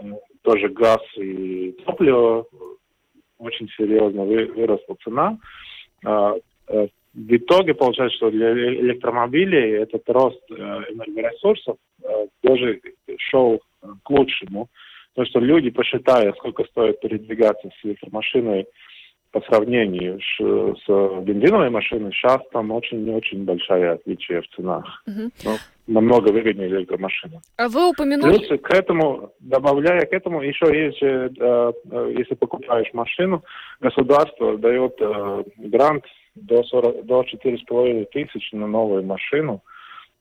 [0.00, 2.46] э, тоже газ и топливо
[3.38, 5.38] очень серьезно выросла цена.
[6.04, 6.34] А,
[6.68, 12.80] э, в итоге получается, что для электромобилей этот рост э, энергоресурсов э, тоже
[13.18, 13.60] шел
[14.02, 14.68] к лучшему.
[15.14, 18.66] Потому что люди посчитают, сколько стоит передвигаться с электромашиной
[19.30, 25.02] по сравнению с, с бензиновой машиной, сейчас там очень-очень большая отличие в ценах.
[25.06, 25.30] Угу.
[25.44, 27.40] Ну, намного выгоднее электромашина.
[27.56, 28.38] А вы упомянули...
[28.38, 31.72] Плюс к этому, добавляя к этому, еще есть э, э,
[32.16, 33.44] если покупаешь машину,
[33.80, 39.76] государство дает э, грант до, 40, до 4,5 тысяч на новую машину, Э,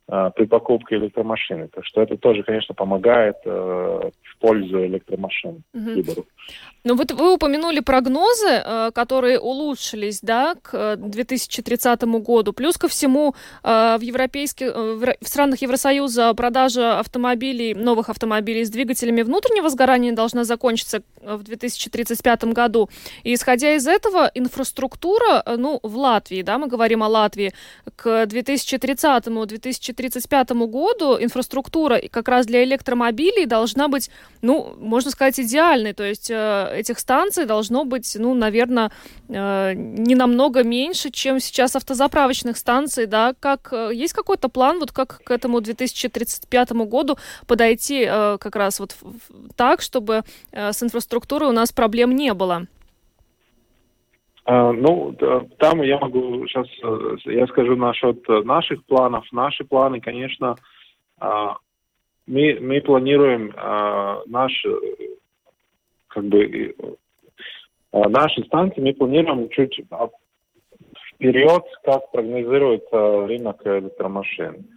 [0.07, 1.67] при покупке электромашины.
[1.67, 5.91] Так что это тоже, конечно, помогает э, в пользу электромашин угу.
[5.91, 6.25] выбору.
[6.83, 12.53] Ну вот вы упомянули прогнозы, э, которые улучшились, да, к 2030 году.
[12.53, 18.69] Плюс ко всему э, в европейских, э, в странах Евросоюза продажа автомобилей, новых автомобилей с
[18.69, 21.01] двигателями внутреннего сгорания должна закончиться
[21.35, 22.89] в 2035 году.
[23.23, 27.53] И исходя из этого, инфраструктура, ну, в Латвии, да, мы говорим о Латвии,
[27.95, 34.09] к 2030-2035 2035 году инфраструктура как раз для электромобилей должна быть,
[34.41, 35.93] ну, можно сказать, идеальной.
[35.93, 38.91] То есть э, этих станций должно быть, ну, наверное,
[39.29, 43.33] э, не намного меньше, чем сейчас автозаправочных станций, да.
[43.39, 48.79] Как, э, есть какой-то план, вот как к этому 2035 году подойти э, как раз
[48.79, 48.95] вот
[49.55, 51.16] так, чтобы э, с инфраструктурой
[51.49, 52.67] у нас проблем не было?
[54.45, 55.13] А, ну,
[55.59, 59.25] там я могу сейчас, э, я скажу насчет наших планов.
[59.31, 60.55] Наши планы, конечно,
[61.19, 61.57] а,
[62.25, 64.65] мы, мы планируем а, наш,
[66.07, 66.75] как бы,
[67.91, 69.81] наши станции, мы планируем чуть
[71.13, 74.67] вперед, как прогнозируется рынок электромашин.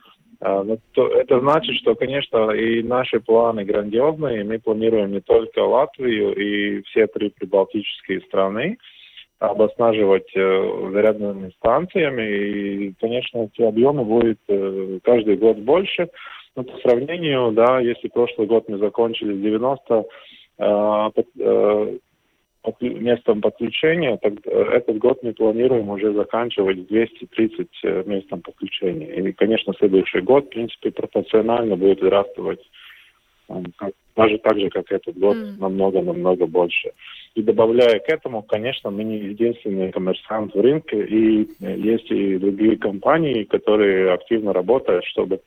[0.40, 4.44] А, ну, это значит, что, конечно, и наши планы грандиозные.
[4.44, 8.78] Мы планируем не только Латвию и все три прибалтические страны
[9.38, 12.22] обоснаживать э, зарядными станциями.
[12.22, 16.08] И, конечно, эти объемы будут э, каждый год больше.
[16.56, 20.04] Но по сравнению, да, если прошлый год мы закончили с 90
[20.58, 21.98] э,
[22.80, 29.06] местом подключения, так, э, этот год мы планируем уже заканчивать 230 э, местом подключения.
[29.14, 32.60] И, конечно, следующий год, в принципе, пропорционально будет вырастывать
[33.76, 35.58] как, даже так же, как этот год, mm.
[35.58, 36.92] намного-намного больше.
[37.34, 42.38] И добавляя к этому, конечно, мы не единственный коммерсант в рынке, и э, есть и
[42.38, 45.40] другие компании, которые активно работают, чтобы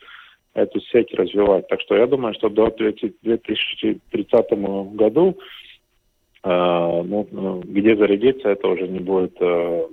[0.54, 1.68] эту сеть развивать.
[1.68, 4.52] Так что я думаю, что до 2030
[4.96, 5.38] году
[6.44, 9.88] ну, ну, где зарядиться, это уже не будет э,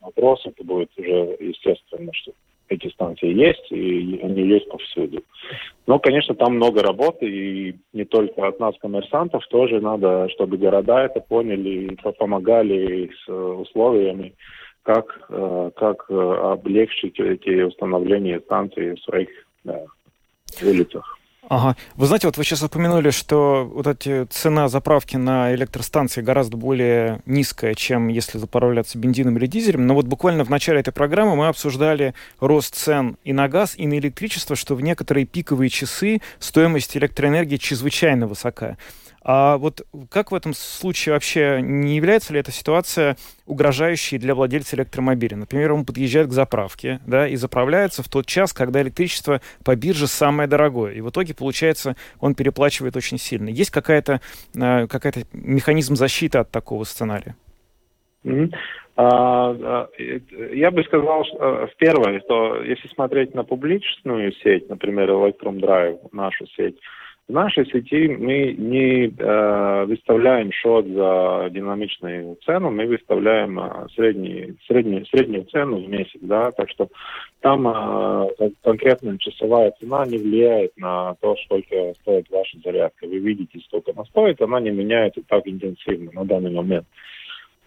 [0.00, 2.32] вопрос, это будет уже естественно, что
[2.68, 5.22] эти станции есть, и они есть повсюду.
[5.86, 11.04] Но, конечно, там много работы, и не только от нас, коммерсантов, тоже надо, чтобы города
[11.04, 14.34] это поняли и помогали с условиями,
[14.82, 19.28] как, э, как э, облегчить эти установления станций в своих
[19.64, 19.84] да,
[20.62, 21.17] улицах.
[21.48, 21.76] Ага.
[21.96, 27.22] Вы знаете, вот вы сейчас упомянули, что вот эти цена заправки на электростанции гораздо более
[27.24, 29.86] низкая, чем если заправляться бензином или дизелем.
[29.86, 33.86] Но вот буквально в начале этой программы мы обсуждали рост цен и на газ, и
[33.86, 38.76] на электричество, что в некоторые пиковые часы стоимость электроэнергии чрезвычайно высока.
[39.30, 44.74] А вот как в этом случае вообще не является ли эта ситуация угрожающей для владельца
[44.74, 45.36] электромобиля?
[45.36, 50.06] Например, он подъезжает к заправке да, и заправляется в тот час, когда электричество по бирже
[50.06, 50.94] самое дорогое.
[50.94, 53.50] И в итоге, получается, он переплачивает очень сильно.
[53.50, 54.22] Есть какая-то
[54.56, 57.36] э, какая механизм защиты от такого сценария?
[58.24, 58.50] Mm-hmm.
[60.54, 65.98] Я бы сказал, что э, первое, что если смотреть на публичную сеть, например, Electrum Drive,
[66.12, 66.78] нашу сеть,
[67.28, 74.56] в нашей сети мы не э, выставляем счет за динамичную цену, мы выставляем э, средний,
[74.66, 76.88] средний, среднюю цену в месяц, да, так что
[77.40, 83.06] там э, конкретная часовая цена не влияет на то, сколько стоит ваша зарядка.
[83.06, 86.86] Вы видите, сколько она стоит, она не меняется так интенсивно на данный момент.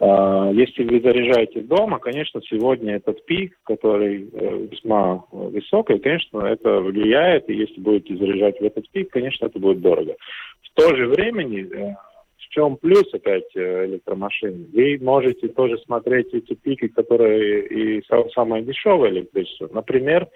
[0.00, 6.80] А, если вы заряжаете дома, конечно, сегодня этот пик, который э, весьма высокий, конечно, это
[6.80, 10.16] влияет, и если будете заряжать в этот пик, конечно, это будет дорого.
[10.62, 11.94] В то же время, э,
[12.36, 14.70] в чем плюс опять э, электромашин?
[14.72, 17.66] Вы можете тоже смотреть эти пики, которые
[17.98, 18.02] и
[18.34, 19.68] самое дешевое электричество.
[19.72, 20.26] Например,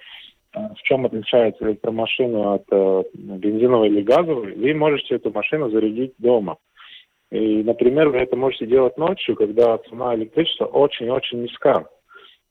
[0.54, 2.64] в чем отличается электромашина от
[3.12, 4.54] бензиновой или газовой?
[4.54, 6.56] Вы можете эту машину зарядить дома.
[7.30, 11.86] И, например, вы это можете делать ночью, когда цена электричества очень-очень низка.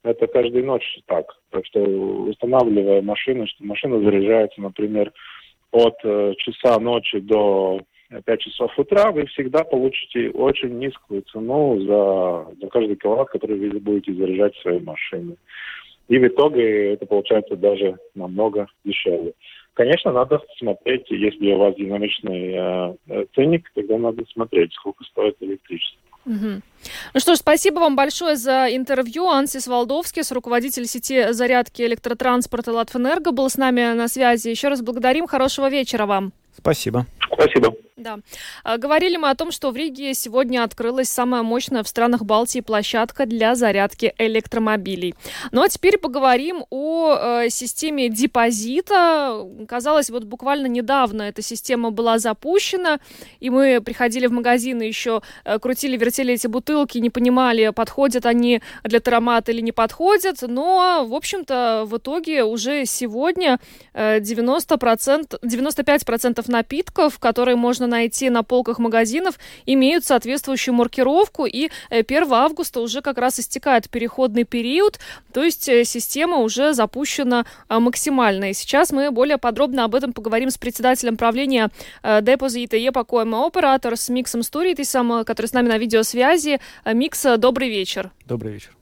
[0.02, 1.26] Это каждую ночь так.
[1.50, 5.12] Так что устанавливая машину, что машина заряжается, например,
[5.72, 7.80] от э, часа ночи до
[8.24, 13.80] 5 часов утра, вы всегда получите очень низкую цену за, за каждый киловатт, который вы
[13.80, 15.36] будете заряжать в своей машине.
[16.08, 19.32] И в итоге это получается даже намного дешевле.
[19.76, 25.36] Конечно, надо смотреть, если у вас динамичный э, э, ценник, тогда надо смотреть, сколько стоит
[25.40, 26.00] электричество.
[26.24, 26.62] Угу.
[27.12, 29.28] Ну что ж, спасибо вам большое за интервью.
[29.28, 34.48] Ансис Валдовский, руководитель сети зарядки электротранспорта Латвэнерго, был с нами на связи.
[34.48, 35.26] Еще раз благодарим.
[35.26, 36.32] Хорошего вечера вам.
[36.56, 37.04] Спасибо.
[37.30, 37.74] Спасибо.
[37.96, 38.18] Да.
[38.62, 42.60] А, говорили мы о том, что в Риге сегодня открылась самая мощная в странах Балтии
[42.60, 45.14] площадка для зарядки электромобилей.
[45.50, 49.42] Ну а теперь поговорим о э, системе депозита.
[49.66, 52.98] Казалось, вот буквально недавно эта система была запущена,
[53.40, 58.26] и мы приходили в магазин и еще э, крутили, вертели эти бутылки, не понимали, подходят
[58.26, 60.42] они для таромата или не подходят.
[60.42, 63.58] Но, в общем-то, в итоге уже сегодня
[63.94, 71.70] э, 90%, 95% напитков, которые можно можно найти на полках магазинов, имеют соответствующую маркировку, и
[71.90, 74.98] 1 э, августа уже как раз истекает переходный период,
[75.32, 78.50] то есть э, система уже запущена э, максимально.
[78.50, 81.70] И сейчас мы более подробно об этом поговорим с председателем правления
[82.22, 86.60] депозита Епакоема оператор с Миксом Стуритисом, который с нами на видеосвязи.
[86.84, 88.10] Микс, добрый вечер.
[88.26, 88.76] Добрый вечер.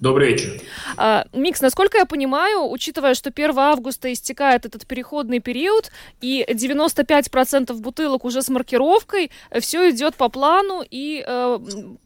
[0.00, 0.60] Добрый вечер.
[0.96, 7.72] А, Микс, насколько я понимаю, учитывая, что 1 августа истекает этот переходный период, и 95%
[7.74, 11.58] бутылок уже с маркировкой, все идет по плану и э,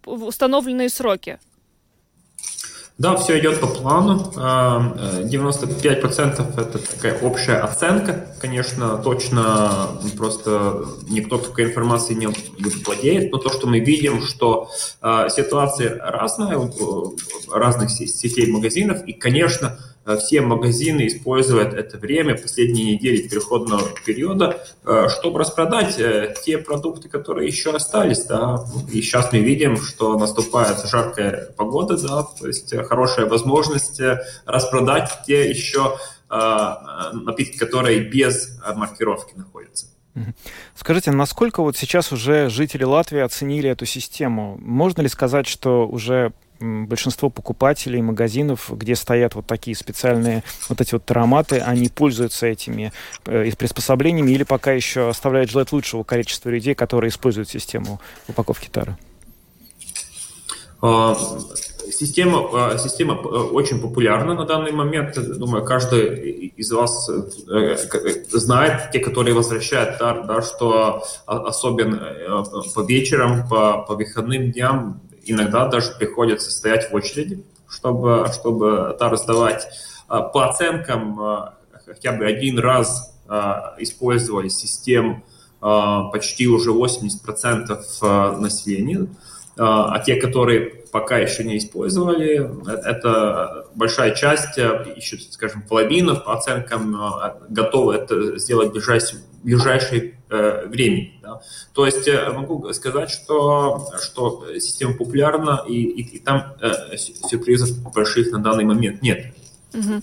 [0.07, 1.39] установленные сроки.
[2.99, 4.33] Да, все идет по плану.
[4.37, 8.27] 95% это такая общая оценка.
[8.41, 12.29] Конечно, точно просто никто такой информацией не
[12.85, 14.71] владеет, но то, что мы видим, что
[15.03, 17.17] ситуация разная у
[17.51, 24.65] разных сетей магазинов, и, конечно, Э, все магазины используют это время, последние недели переходного периода,
[24.85, 28.25] э, чтобы распродать э, те продукты, которые еще остались.
[28.25, 28.65] Да.
[28.93, 34.01] И сейчас мы видим, что наступает жаркая погода, да, то есть хорошая возможность
[34.47, 35.99] распродать те еще
[36.29, 39.89] напитки, которые без маркировки находятся.
[40.75, 44.59] Скажите, насколько вот сейчас уже жители Латвии оценили эту систему?
[44.61, 46.33] Можно ли сказать, что уже
[46.63, 52.93] большинство покупателей магазинов, где стоят вот такие специальные вот эти вот ароматы, они пользуются этими
[53.27, 58.97] э, приспособлениями или пока еще оставляют желать лучшего количества людей, которые используют систему упаковки тары?
[60.85, 61.17] А,
[61.93, 65.17] система, а, система э, очень популярна на данный момент.
[65.39, 67.77] Думаю, каждый из вас э,
[68.33, 72.45] знает, те, которые возвращают тар, да, что особенно
[72.75, 79.09] по вечерам, по, по выходным дням иногда даже приходится стоять в очереди, чтобы, чтобы это
[79.09, 79.67] раздавать.
[80.09, 81.55] А, по оценкам, а,
[81.87, 85.23] хотя бы один раз а, использовали систему
[85.61, 89.07] почти уже 80% населения,
[89.57, 92.49] а те, которые пока еще не использовали.
[92.67, 98.73] Э, это большая часть, э, еще, скажем, половина по оценкам э, готовы это сделать в
[98.73, 101.11] ближайшее, в ближайшее время.
[101.73, 106.55] То есть могу сказать, что, что система популярна, и, и, и там
[106.97, 109.35] сюрпризов больших на данный момент нет.
[109.75, 110.03] Угу.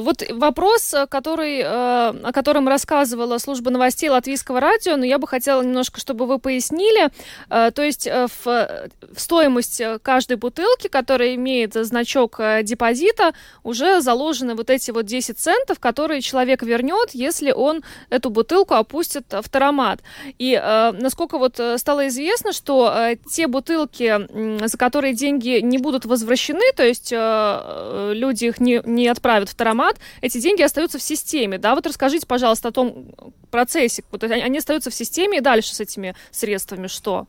[0.00, 5.62] Вот вопрос, который, э, о котором рассказывала служба новостей Латвийского радио, но я бы хотела
[5.62, 7.10] немножко, чтобы вы пояснили.
[7.50, 13.32] Э, то есть в, в стоимость каждой бутылки, которая имеет значок депозита,
[13.62, 19.26] уже заложены вот эти вот 10 центов, которые человек вернет, если он эту бутылку опустит
[19.30, 20.00] в таромат.
[20.38, 20.60] И
[20.98, 27.12] насколько вот стало известно, что те бутылки, за которые деньги не будут возвращены, то есть
[27.12, 31.74] люди их не не отправят в Таромат, эти деньги остаются в системе, да?
[31.74, 33.14] Вот расскажите, пожалуйста, о том
[33.50, 34.04] процессе.
[34.10, 37.26] Вот они остаются в системе, и дальше с этими средствами что?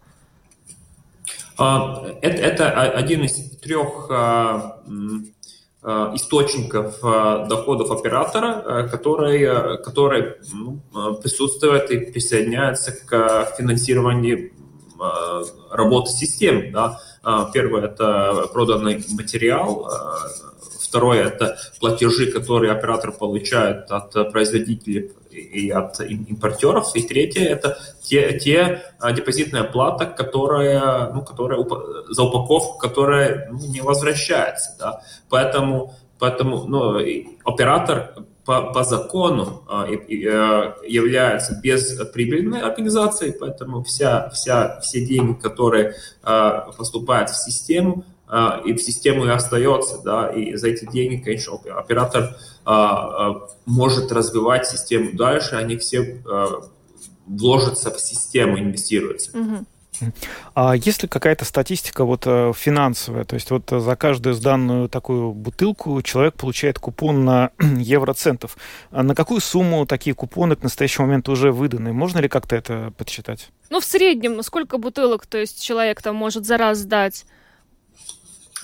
[1.57, 4.81] А, это, это один из трех а,
[5.81, 10.79] а, источников доходов оператора, который, который ну,
[11.21, 14.51] присутствует и присоединяется к финансированию
[15.71, 16.71] работы систем.
[16.71, 17.01] Да.
[17.53, 19.89] Первое– это проданный материал,
[20.95, 26.95] Второе– это платежи, которые оператор получает от производителей и от импортеров.
[26.95, 31.59] И третье– это те, те а, депозитная плата, которая, ну, которая
[32.07, 34.77] за упаковку, которая ну, не возвращается.
[34.79, 35.01] Да?
[35.29, 36.97] Поэтому, поэтому ну,
[37.43, 38.13] оператор
[38.45, 46.71] по, по закону а, а, является бесприбыльной организацией, поэтому вся, вся, все деньги, которые а,
[46.77, 48.05] поступают в систему,
[48.65, 54.11] и в систему и остается, да, и за эти деньги, конечно, оператор а, а, может
[54.11, 56.23] развивать систему дальше, они все
[57.27, 59.31] вложатся в систему, инвестируются.
[60.53, 63.25] А есть ли какая-то статистика вот э, финансовая?
[63.25, 68.57] То есть вот за каждую сданную такую бутылку человек получает купон на евроцентов.
[68.91, 71.93] А на какую сумму такие купоны к настоящему моменту уже выданы?
[71.93, 73.49] Можно ли как-то это подсчитать?
[73.69, 77.25] Ну, в среднем, сколько бутылок, то есть человек там может за раз сдать?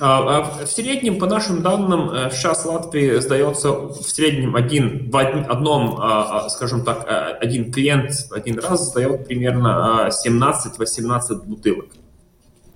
[0.03, 5.15] А, а в среднем, по нашим данным, сейчас э, Латвии сдается в среднем один, в
[5.15, 11.89] одном, а, скажем так, э, один клиент один раз сдает примерно 17-18 бутылок.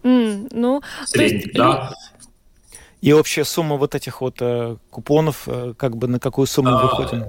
[0.03, 1.53] Mm, ну, в среднем, есть...
[1.55, 1.93] да.
[3.01, 5.47] И общая сумма вот этих вот э, купонов,
[5.77, 7.25] как бы на какую сумму а, выходим?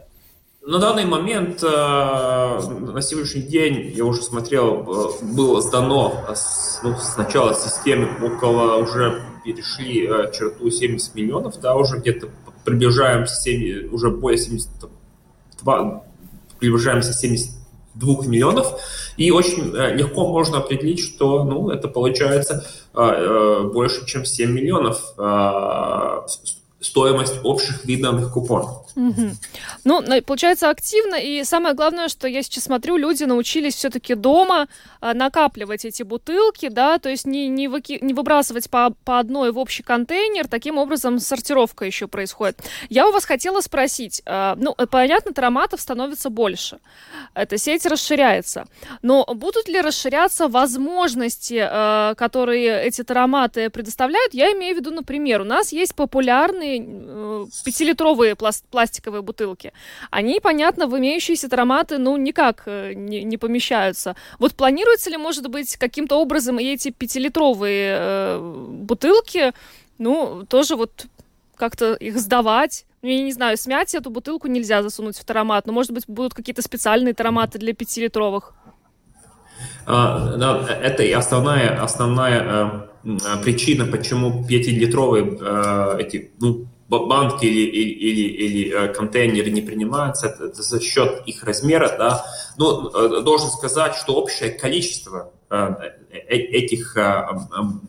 [0.66, 4.82] На данный момент, на сегодняшний день, я уже смотрел,
[5.22, 6.24] было сдано
[6.82, 12.30] ну, с начала системы около уже перешли э, черту 70 миллионов, да, уже где-то
[12.64, 16.02] приближаемся 7, уже более 72,
[16.58, 18.74] приближаемся 72 миллионов,
[19.16, 25.14] и очень э, легко можно определить, что, ну, это получается э, больше, чем 7 миллионов
[26.80, 28.85] стоимость общих видных купонов.
[28.96, 29.30] Угу.
[29.84, 34.68] Ну, получается активно, и самое главное, что я сейчас смотрю, люди научились все-таки дома
[35.02, 39.52] а, накапливать эти бутылки, да, то есть не, не, выки, не выбрасывать по, по одной
[39.52, 42.62] в общий контейнер, таким образом сортировка еще происходит.
[42.88, 46.78] Я у вас хотела спросить, а, ну, понятно, тароматов становится больше,
[47.34, 48.66] эта сеть расширяется,
[49.02, 54.32] но будут ли расширяться возможности, а, которые эти тароматы предоставляют?
[54.32, 59.72] Я имею в виду, например, у нас есть популярные э, пятилитровые пласт пластиковые бутылки,
[60.10, 64.14] они, понятно, в имеющиеся ароматы, ну, никак э, не, не помещаются.
[64.38, 69.52] Вот планируется ли, может быть, каким-то образом и эти пятилитровые э, бутылки,
[69.98, 71.06] ну, тоже вот
[71.56, 72.86] как-то их сдавать?
[73.02, 76.34] Ну, я не знаю, смять эту бутылку нельзя засунуть в таромат, но, может быть, будут
[76.34, 78.54] какие-то специальные тароматы для пятилитровых?
[79.86, 80.36] А,
[80.82, 88.28] это и основная, основная э, причина, почему пятилитровые э, эти, ну, банки или, или, или,
[88.28, 92.24] или э, контейнеры не принимаются, это, за счет их размера, да.
[92.56, 95.74] Но э, должен сказать, что общее количество э,
[96.28, 96.96] этих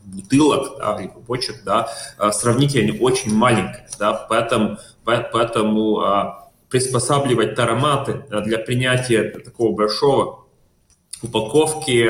[0.06, 1.90] бутылок да, или бочек, да,
[2.32, 6.36] сравнительно очень маленькое, да, поэтому, поэтому
[6.70, 10.46] приспосабливать тароматы для принятия такого большого
[11.22, 12.06] упаковки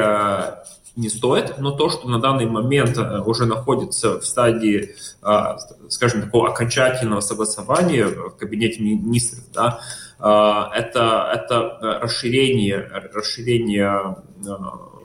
[0.97, 5.57] не стоит, но то, что на данный момент э, уже находится в стадии, а,
[5.89, 9.79] скажем, такого окончательного согласования в кабинете министров, да,
[10.19, 12.79] а, это, это расширение,
[13.13, 14.96] расширение а,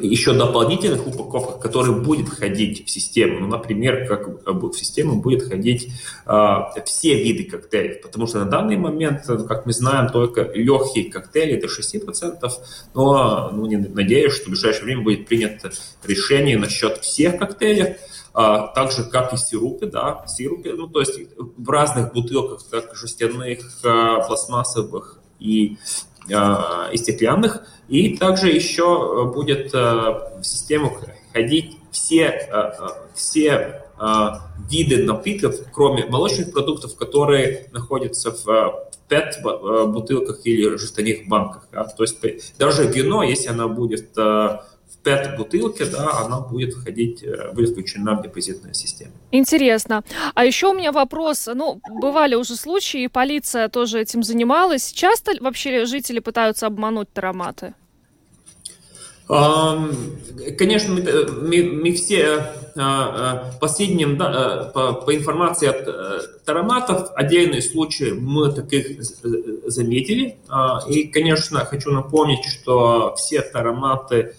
[0.00, 3.40] еще дополнительных упаковках, которые будет входить в систему.
[3.40, 5.92] Ну, например, как в систему будет входить
[6.26, 11.60] э, все виды коктейлей, потому что на данный момент, как мы знаем, только легкие коктейли
[11.60, 12.50] до 6%,
[12.94, 15.70] но ну, не, надеюсь, что в ближайшее время будет принято
[16.04, 17.96] решение насчет всех коктейлей,
[18.32, 22.94] а, так же, как и сиропы, да, сиропы, ну, то есть в разных бутылках, как
[22.94, 25.78] жестяных, а, пластмассовых и
[26.30, 27.62] и стеклянных.
[27.90, 30.96] И также еще э, будет э, в систему
[31.32, 32.72] ходить все, э,
[33.14, 33.82] все
[34.70, 41.68] виды напитков, кроме молочных продуктов, которые находятся в PET бутылках или жестяных банках.
[41.70, 44.16] То есть даже вино, если оно будет
[45.04, 49.12] PET бутылке, да, она будет входить, э, будет включена в депозитную систему.
[49.32, 50.02] Интересно.
[50.34, 51.48] А еще у меня вопрос.
[51.54, 54.92] Ну, бывали уже случаи, полиция тоже этим занималась.
[54.92, 57.74] Часто вообще жители пытаются обмануть тароматы?
[60.58, 61.02] Конечно, мы,
[61.40, 62.46] мы, мы все
[62.76, 69.00] а, последним, да, по, по информации от э, тароматов, отдельные случаи мы таких
[69.66, 70.36] заметили.
[70.48, 74.34] А, и, конечно, хочу напомнить, что все тароматы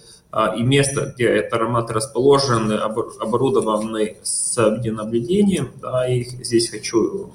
[0.57, 5.71] и место, где этот аромат расположен, оборудованы с видеонаблюдением.
[5.81, 7.31] Да, и здесь хочу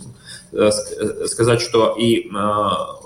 [0.52, 2.96] э, э, сказать, что и а,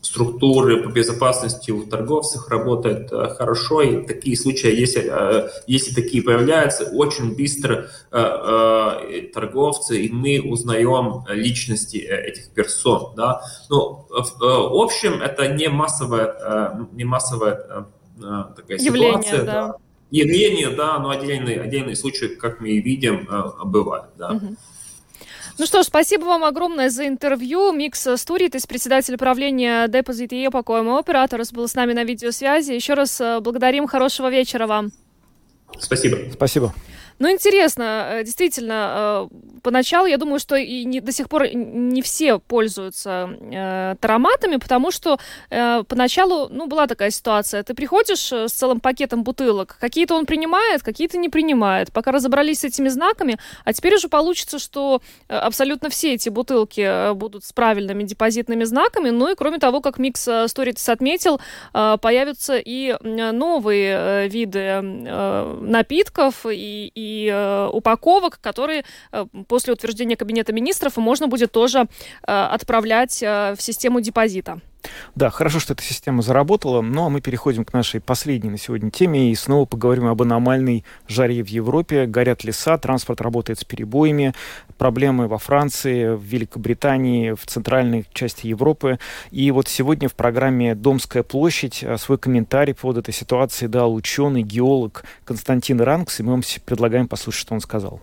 [0.00, 5.12] структуры по безопасности у торговцев работают э, хорошо, и такие случаи, если,
[5.68, 13.12] если такие появляются, очень быстро торговцы, и мы узнаем личности этих персон.
[13.16, 13.42] Да?
[13.70, 17.86] Но в общем, это не массовая, не массовая
[18.56, 19.44] такая Явление, ситуация.
[19.44, 19.68] Да.
[19.68, 19.74] Да.
[20.10, 24.32] Явление, да, но отдельные, отдельные случаи, как мы и видим, э, бывают, да.
[24.32, 24.56] Угу.
[25.58, 27.72] Ну что ж, спасибо вам огромное за интервью.
[27.72, 32.72] Микс Стуритис, председатель правления Depozīta iepakojuma operators, был с нами на видеосвязи.
[32.72, 33.88] Еще раз э, благодарим.
[33.88, 34.92] Хорошего вечера вам.
[35.78, 36.16] Спасибо.
[36.32, 36.72] Спасибо.
[37.18, 42.00] Ну, интересно, э, действительно, э, поначалу я думаю, что и не, до сих пор не
[42.00, 45.18] все пользуются э, тароматами, потому что
[45.50, 47.64] э, поначалу, ну, была такая ситуация.
[47.64, 51.92] Ты приходишь э, с целым пакетом бутылок, какие-то он принимает, какие-то не принимает.
[51.92, 57.44] Пока разобрались с этими знаками, а теперь уже получится, что абсолютно все эти бутылки будут
[57.44, 59.10] с правильными депозитными знаками.
[59.10, 61.40] Ну и кроме того, как Микс Сторитис отметил,
[61.74, 70.52] э, появятся и новые виды напитков и, и э, упаковок, которые э, после утверждения Кабинета
[70.52, 71.84] министров можно будет тоже э,
[72.26, 74.60] отправлять в систему депозита.
[75.14, 76.80] Да, хорошо, что эта система заработала.
[76.80, 80.84] Ну, а мы переходим к нашей последней на сегодня теме и снова поговорим об аномальной
[81.08, 82.06] жаре в Европе.
[82.06, 84.34] Горят леса, транспорт работает с перебоями,
[84.78, 88.98] проблемы во Франции, в Великобритании, в центральной части Европы.
[89.30, 94.42] И вот сегодня в программе «Домская площадь» а, свой комментарий по этой ситуации дал ученый,
[94.42, 98.00] геолог Константин Ранкс, и мы вам предлагаем послушать, что он сказал.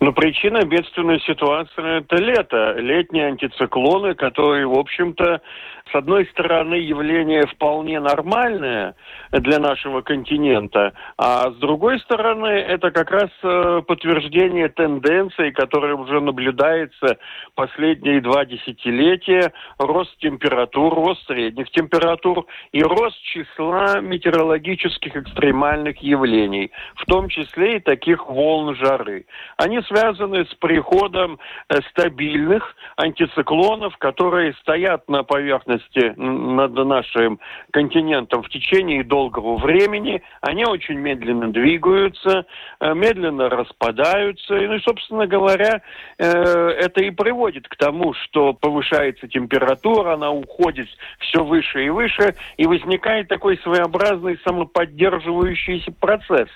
[0.00, 2.74] Но причина бедственной ситуации– это лето.
[2.78, 5.40] Летние антициклоны, которые, в общем-то,
[5.90, 8.94] с одной стороны, явление вполне нормальное
[9.32, 16.20] для нашего континента, а с другой стороны, это как раз э, подтверждение тенденции, которая уже
[16.20, 17.18] наблюдается
[17.54, 27.04] последние два десятилетия, рост температур, рост средних температур и рост числа метеорологических экстремальных явлений, в
[27.06, 29.26] том числе и таких волн жары.
[29.56, 37.38] Они связаны с приходом э, стабильных антициклонов, которые стоят на поверхности области над нашим
[37.70, 40.22] континентом в течение долгого времени.
[40.40, 42.46] Они очень медленно двигаются,
[42.80, 44.56] э, медленно распадаются.
[44.56, 45.82] И, ну, собственно говоря,
[46.18, 50.88] э, это и приводит к тому, что повышается температура, она уходит
[51.20, 56.48] все выше и выше, и возникает такой своеобразный самоподдерживающийся процесс.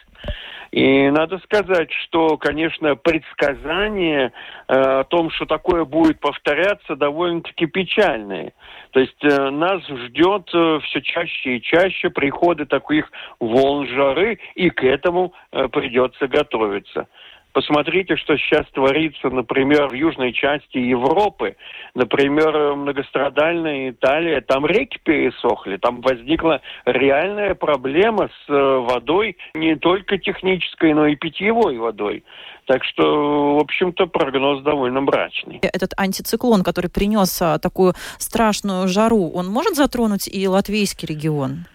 [0.72, 4.32] И надо сказать, что, конечно, предсказания
[4.68, 8.54] э, о том, что такое будет повторяться, довольно-таки печальные.
[8.92, 14.70] То есть э, нас ждет э, все чаще и чаще приходы таких волн жары, и
[14.70, 17.06] к этому э, придется готовиться.
[17.52, 21.56] Посмотрите, что сейчас творится, например, в южной части Европы.
[21.94, 24.40] Например, многострадальная Италия.
[24.40, 25.76] Там реки пересохли.
[25.76, 32.24] Там возникла реальная проблема с э, водой, не только технической, но и питьевой водой.
[32.66, 35.58] Так что, в общем-то, прогноз довольно мрачный.
[35.62, 41.66] Этот антициклон, который принес а, такую страшную жару, он может затронуть и латвийский регион?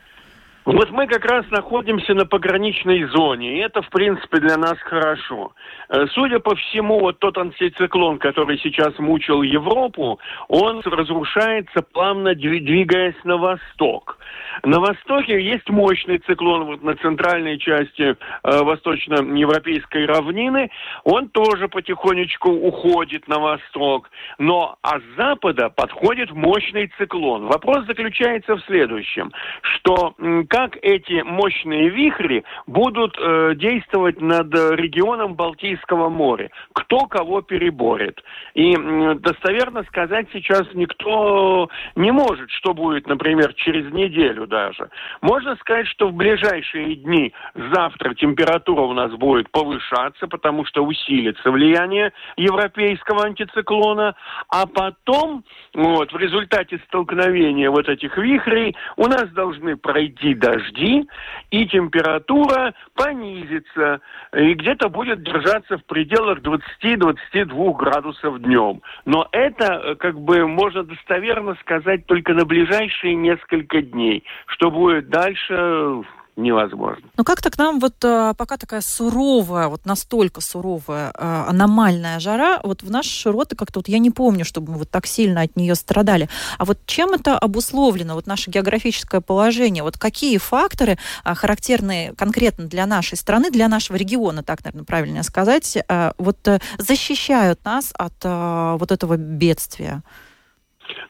[0.68, 5.54] Вот мы как раз находимся на пограничной зоне, и это, в принципе, для нас хорошо.
[5.88, 13.16] Э, судя по всему, вот тот антициклон, который сейчас мучил Европу, он разрушается, плавно двигаясь
[13.24, 14.18] на восток.
[14.64, 20.70] На востоке есть мощный циклон вот на центральной части э, восточноевропейской равнины.
[21.06, 24.10] Он тоже потихонечку уходит на восток.
[24.38, 27.46] Но а с запада подходит мощный циклон.
[27.46, 30.14] Вопрос заключается в следующем, что
[30.58, 36.50] как эти мощные вихри будут э, действовать над регионом Балтийского моря.
[36.74, 38.24] Кто кого переборет.
[38.56, 44.90] И э, достоверно сказать сейчас никто не может, что будет, например, через неделю даже.
[45.22, 51.52] Можно сказать, что в ближайшие дни завтра температура у нас будет повышаться, потому что усилится
[51.52, 54.16] влияние европейского антициклона,
[54.50, 55.44] а потом
[55.76, 61.08] вот, в результате столкновения вот этих вихрей у нас должны пройти дожди,
[61.52, 64.00] и температура понизится,
[64.36, 68.82] и где-то будет держаться в пределах 20-22 градусов днем.
[69.06, 74.24] Но это, э, как бы, можно достоверно сказать только на ближайшие несколько дней.
[74.48, 76.04] Что будет дальше,
[76.38, 77.10] невозможно.
[77.18, 82.60] Ну как-то к нам вот э, пока такая суровая, вот настолько суровая, э, аномальная жара,
[82.64, 85.56] вот в наши широты как-то вот я не помню, чтобы мы вот так сильно от
[85.56, 86.30] нее страдали.
[86.58, 89.84] А вот чем это обусловлено, вот наше географическое положение?
[89.84, 95.24] Вот какие факторы э, характерны конкретно для нашей страны, для нашего региона, так, наверное, правильно
[95.24, 95.78] сказать,
[96.18, 96.38] вот
[96.78, 100.04] защищают нас от вот этого бедствия?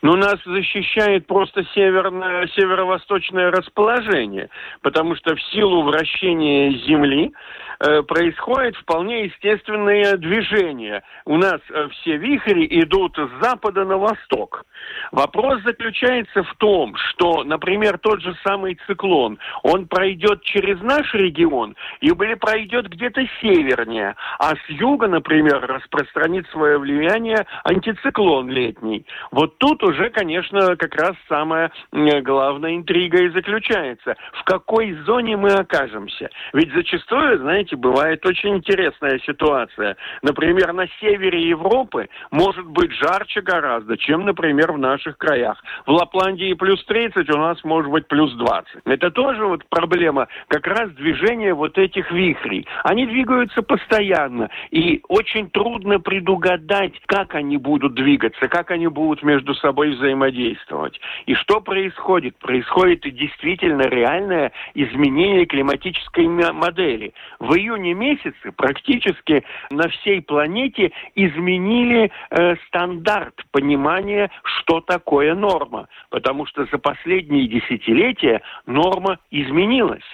[0.02, 4.50] Ну, нас защищает просто северное, северо-восточное расположение,
[4.82, 7.32] потому что в силу вращения Земли
[7.80, 11.04] э, происходит вполне естественное движение.
[11.26, 14.66] У нас э, все вихри идут с запада на восток.
[15.12, 21.76] Вопрос заключается в том, что, например, тот же самый циклон, он пройдет через наш регион
[22.02, 29.06] или пройдет где-то севернее, а с юга, например, распространит свое влияние антициклон летний.
[29.32, 34.16] Вот тут уже, конечно, как раз самая главная интрига и заключается.
[34.34, 36.30] В какой зоне мы окажемся?
[36.54, 39.96] Ведь зачастую, знаете, бывает очень интересная ситуация.
[40.22, 45.62] Например, на севере Европы может быть жарче гораздо, чем, например, в наших краях.
[45.86, 48.82] В Лапландии плюс 30, у нас может быть плюс 20.
[48.86, 52.68] Это тоже вот проблема как раз движения вот этих вихрей.
[52.84, 59.54] Они двигаются постоянно, и очень трудно предугадать, как они будут двигаться, как они будут между
[59.58, 61.00] собой взаимодействовать.
[61.26, 62.38] И что происходит?
[62.38, 67.14] Происходит действительно реальное изменение климатической модели.
[67.40, 75.88] В июне месяце практически на всей планете изменили э, стандарт понимания, что такое норма.
[76.10, 80.06] Потому что за последние десятилетия норма изменилась.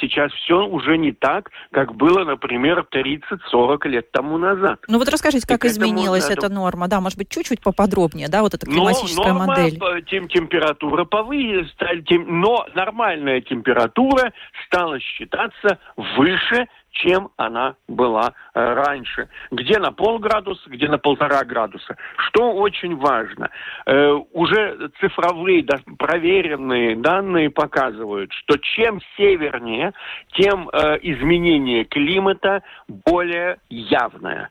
[0.00, 4.80] Сейчас все уже не так, как было, например, 30-40 лет тому назад.
[4.88, 6.88] Ну вот расскажите, как изменилась эта норма?
[6.88, 10.04] Да, может быть, чуть-чуть поподробнее, да, вот эта климатическая но, норма, модель.
[10.06, 11.74] Тем, температура повысилась,
[12.06, 14.32] тем, но нормальная температура
[14.66, 19.28] стала считаться выше чем она была э, раньше.
[19.50, 21.96] Где на полградуса, где на полтора градуса.
[22.16, 23.50] Что очень важно,
[23.86, 25.64] э, уже цифровые,
[25.98, 29.92] проверенные данные показывают, что чем севернее,
[30.32, 34.50] тем э, изменение климата более явное.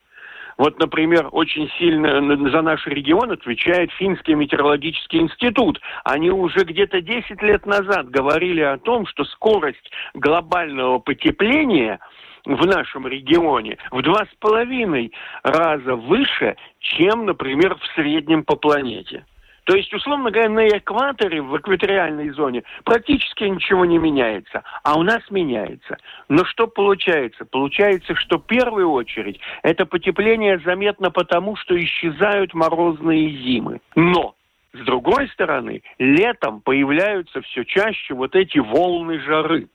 [0.57, 5.79] Вот, например, очень сильно за наш регион отвечает Финский метеорологический институт.
[6.03, 11.99] Они уже где-то 10 лет назад говорили о том, что скорость глобального потепления
[12.45, 15.11] в нашем регионе в два с половиной
[15.43, 19.25] раза выше, чем, например, в среднем по планете.
[19.65, 25.03] То есть, условно говоря, на экваторе, в экваториальной зоне, практически ничего не меняется, а у
[25.03, 25.97] нас меняется.
[26.27, 27.45] Но что получается?
[27.45, 33.79] Получается, что в первую очередь это потепление заметно потому, что исчезают морозные зимы.
[33.95, 34.35] Но
[34.73, 39.69] с другой стороны, летом появляются все чаще вот эти волны жары.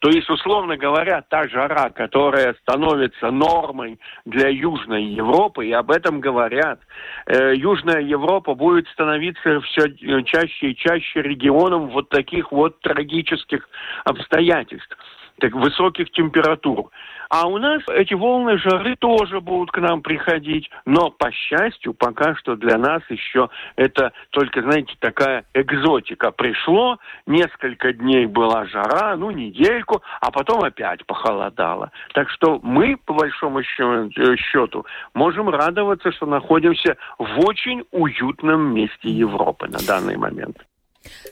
[0.00, 6.20] То есть, условно говоря, та жара, которая становится нормой для Южной Европы, и об этом
[6.20, 6.80] говорят,
[7.26, 9.88] э, Южная Европа будет становиться все
[10.24, 13.68] чаще и чаще регионом вот таких вот трагических
[14.04, 14.96] обстоятельств
[15.38, 16.90] так, высоких температур.
[17.28, 20.70] А у нас эти волны жары тоже будут к нам приходить.
[20.84, 26.30] Но, по счастью, пока что для нас еще это только, знаете, такая экзотика.
[26.30, 31.90] Пришло, несколько дней была жара, ну, недельку, а потом опять похолодало.
[32.14, 39.68] Так что мы, по большому счету, можем радоваться, что находимся в очень уютном месте Европы
[39.68, 40.58] на данный момент.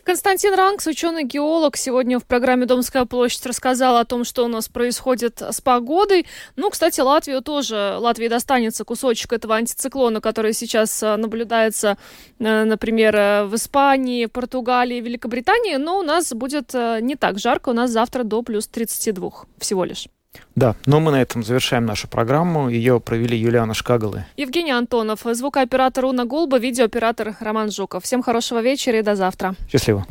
[0.05, 5.41] Константин Ранкс, ученый-геолог, сегодня в программе «Домская площадь» рассказал о том, что у нас происходит
[5.41, 6.27] с погодой.
[6.57, 11.97] Ну, кстати, Латвию тоже, Латвии достанется кусочек этого антициклона, который сейчас э, наблюдается,
[12.39, 17.73] э, например, э, в Испании, Португалии, Великобритании, но у нас будет не так жарко, у
[17.73, 20.09] нас завтра до плюс 32 всего лишь.
[20.55, 22.69] Да, но мы на этом завершаем нашу программу.
[22.69, 24.25] Ее провели Юлиана Шкагалы.
[24.37, 28.05] Евгений Антонов, звукооператор Уна Голба, видеооператор Роман Жуков.
[28.05, 29.55] Всем хорошего вечера и до завтра.
[29.71, 30.07] Счастливо.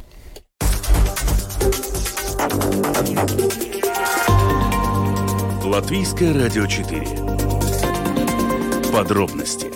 [5.64, 7.02] Латвийское радио 4.
[8.92, 9.72] Подробности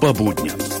[0.00, 0.75] по будням.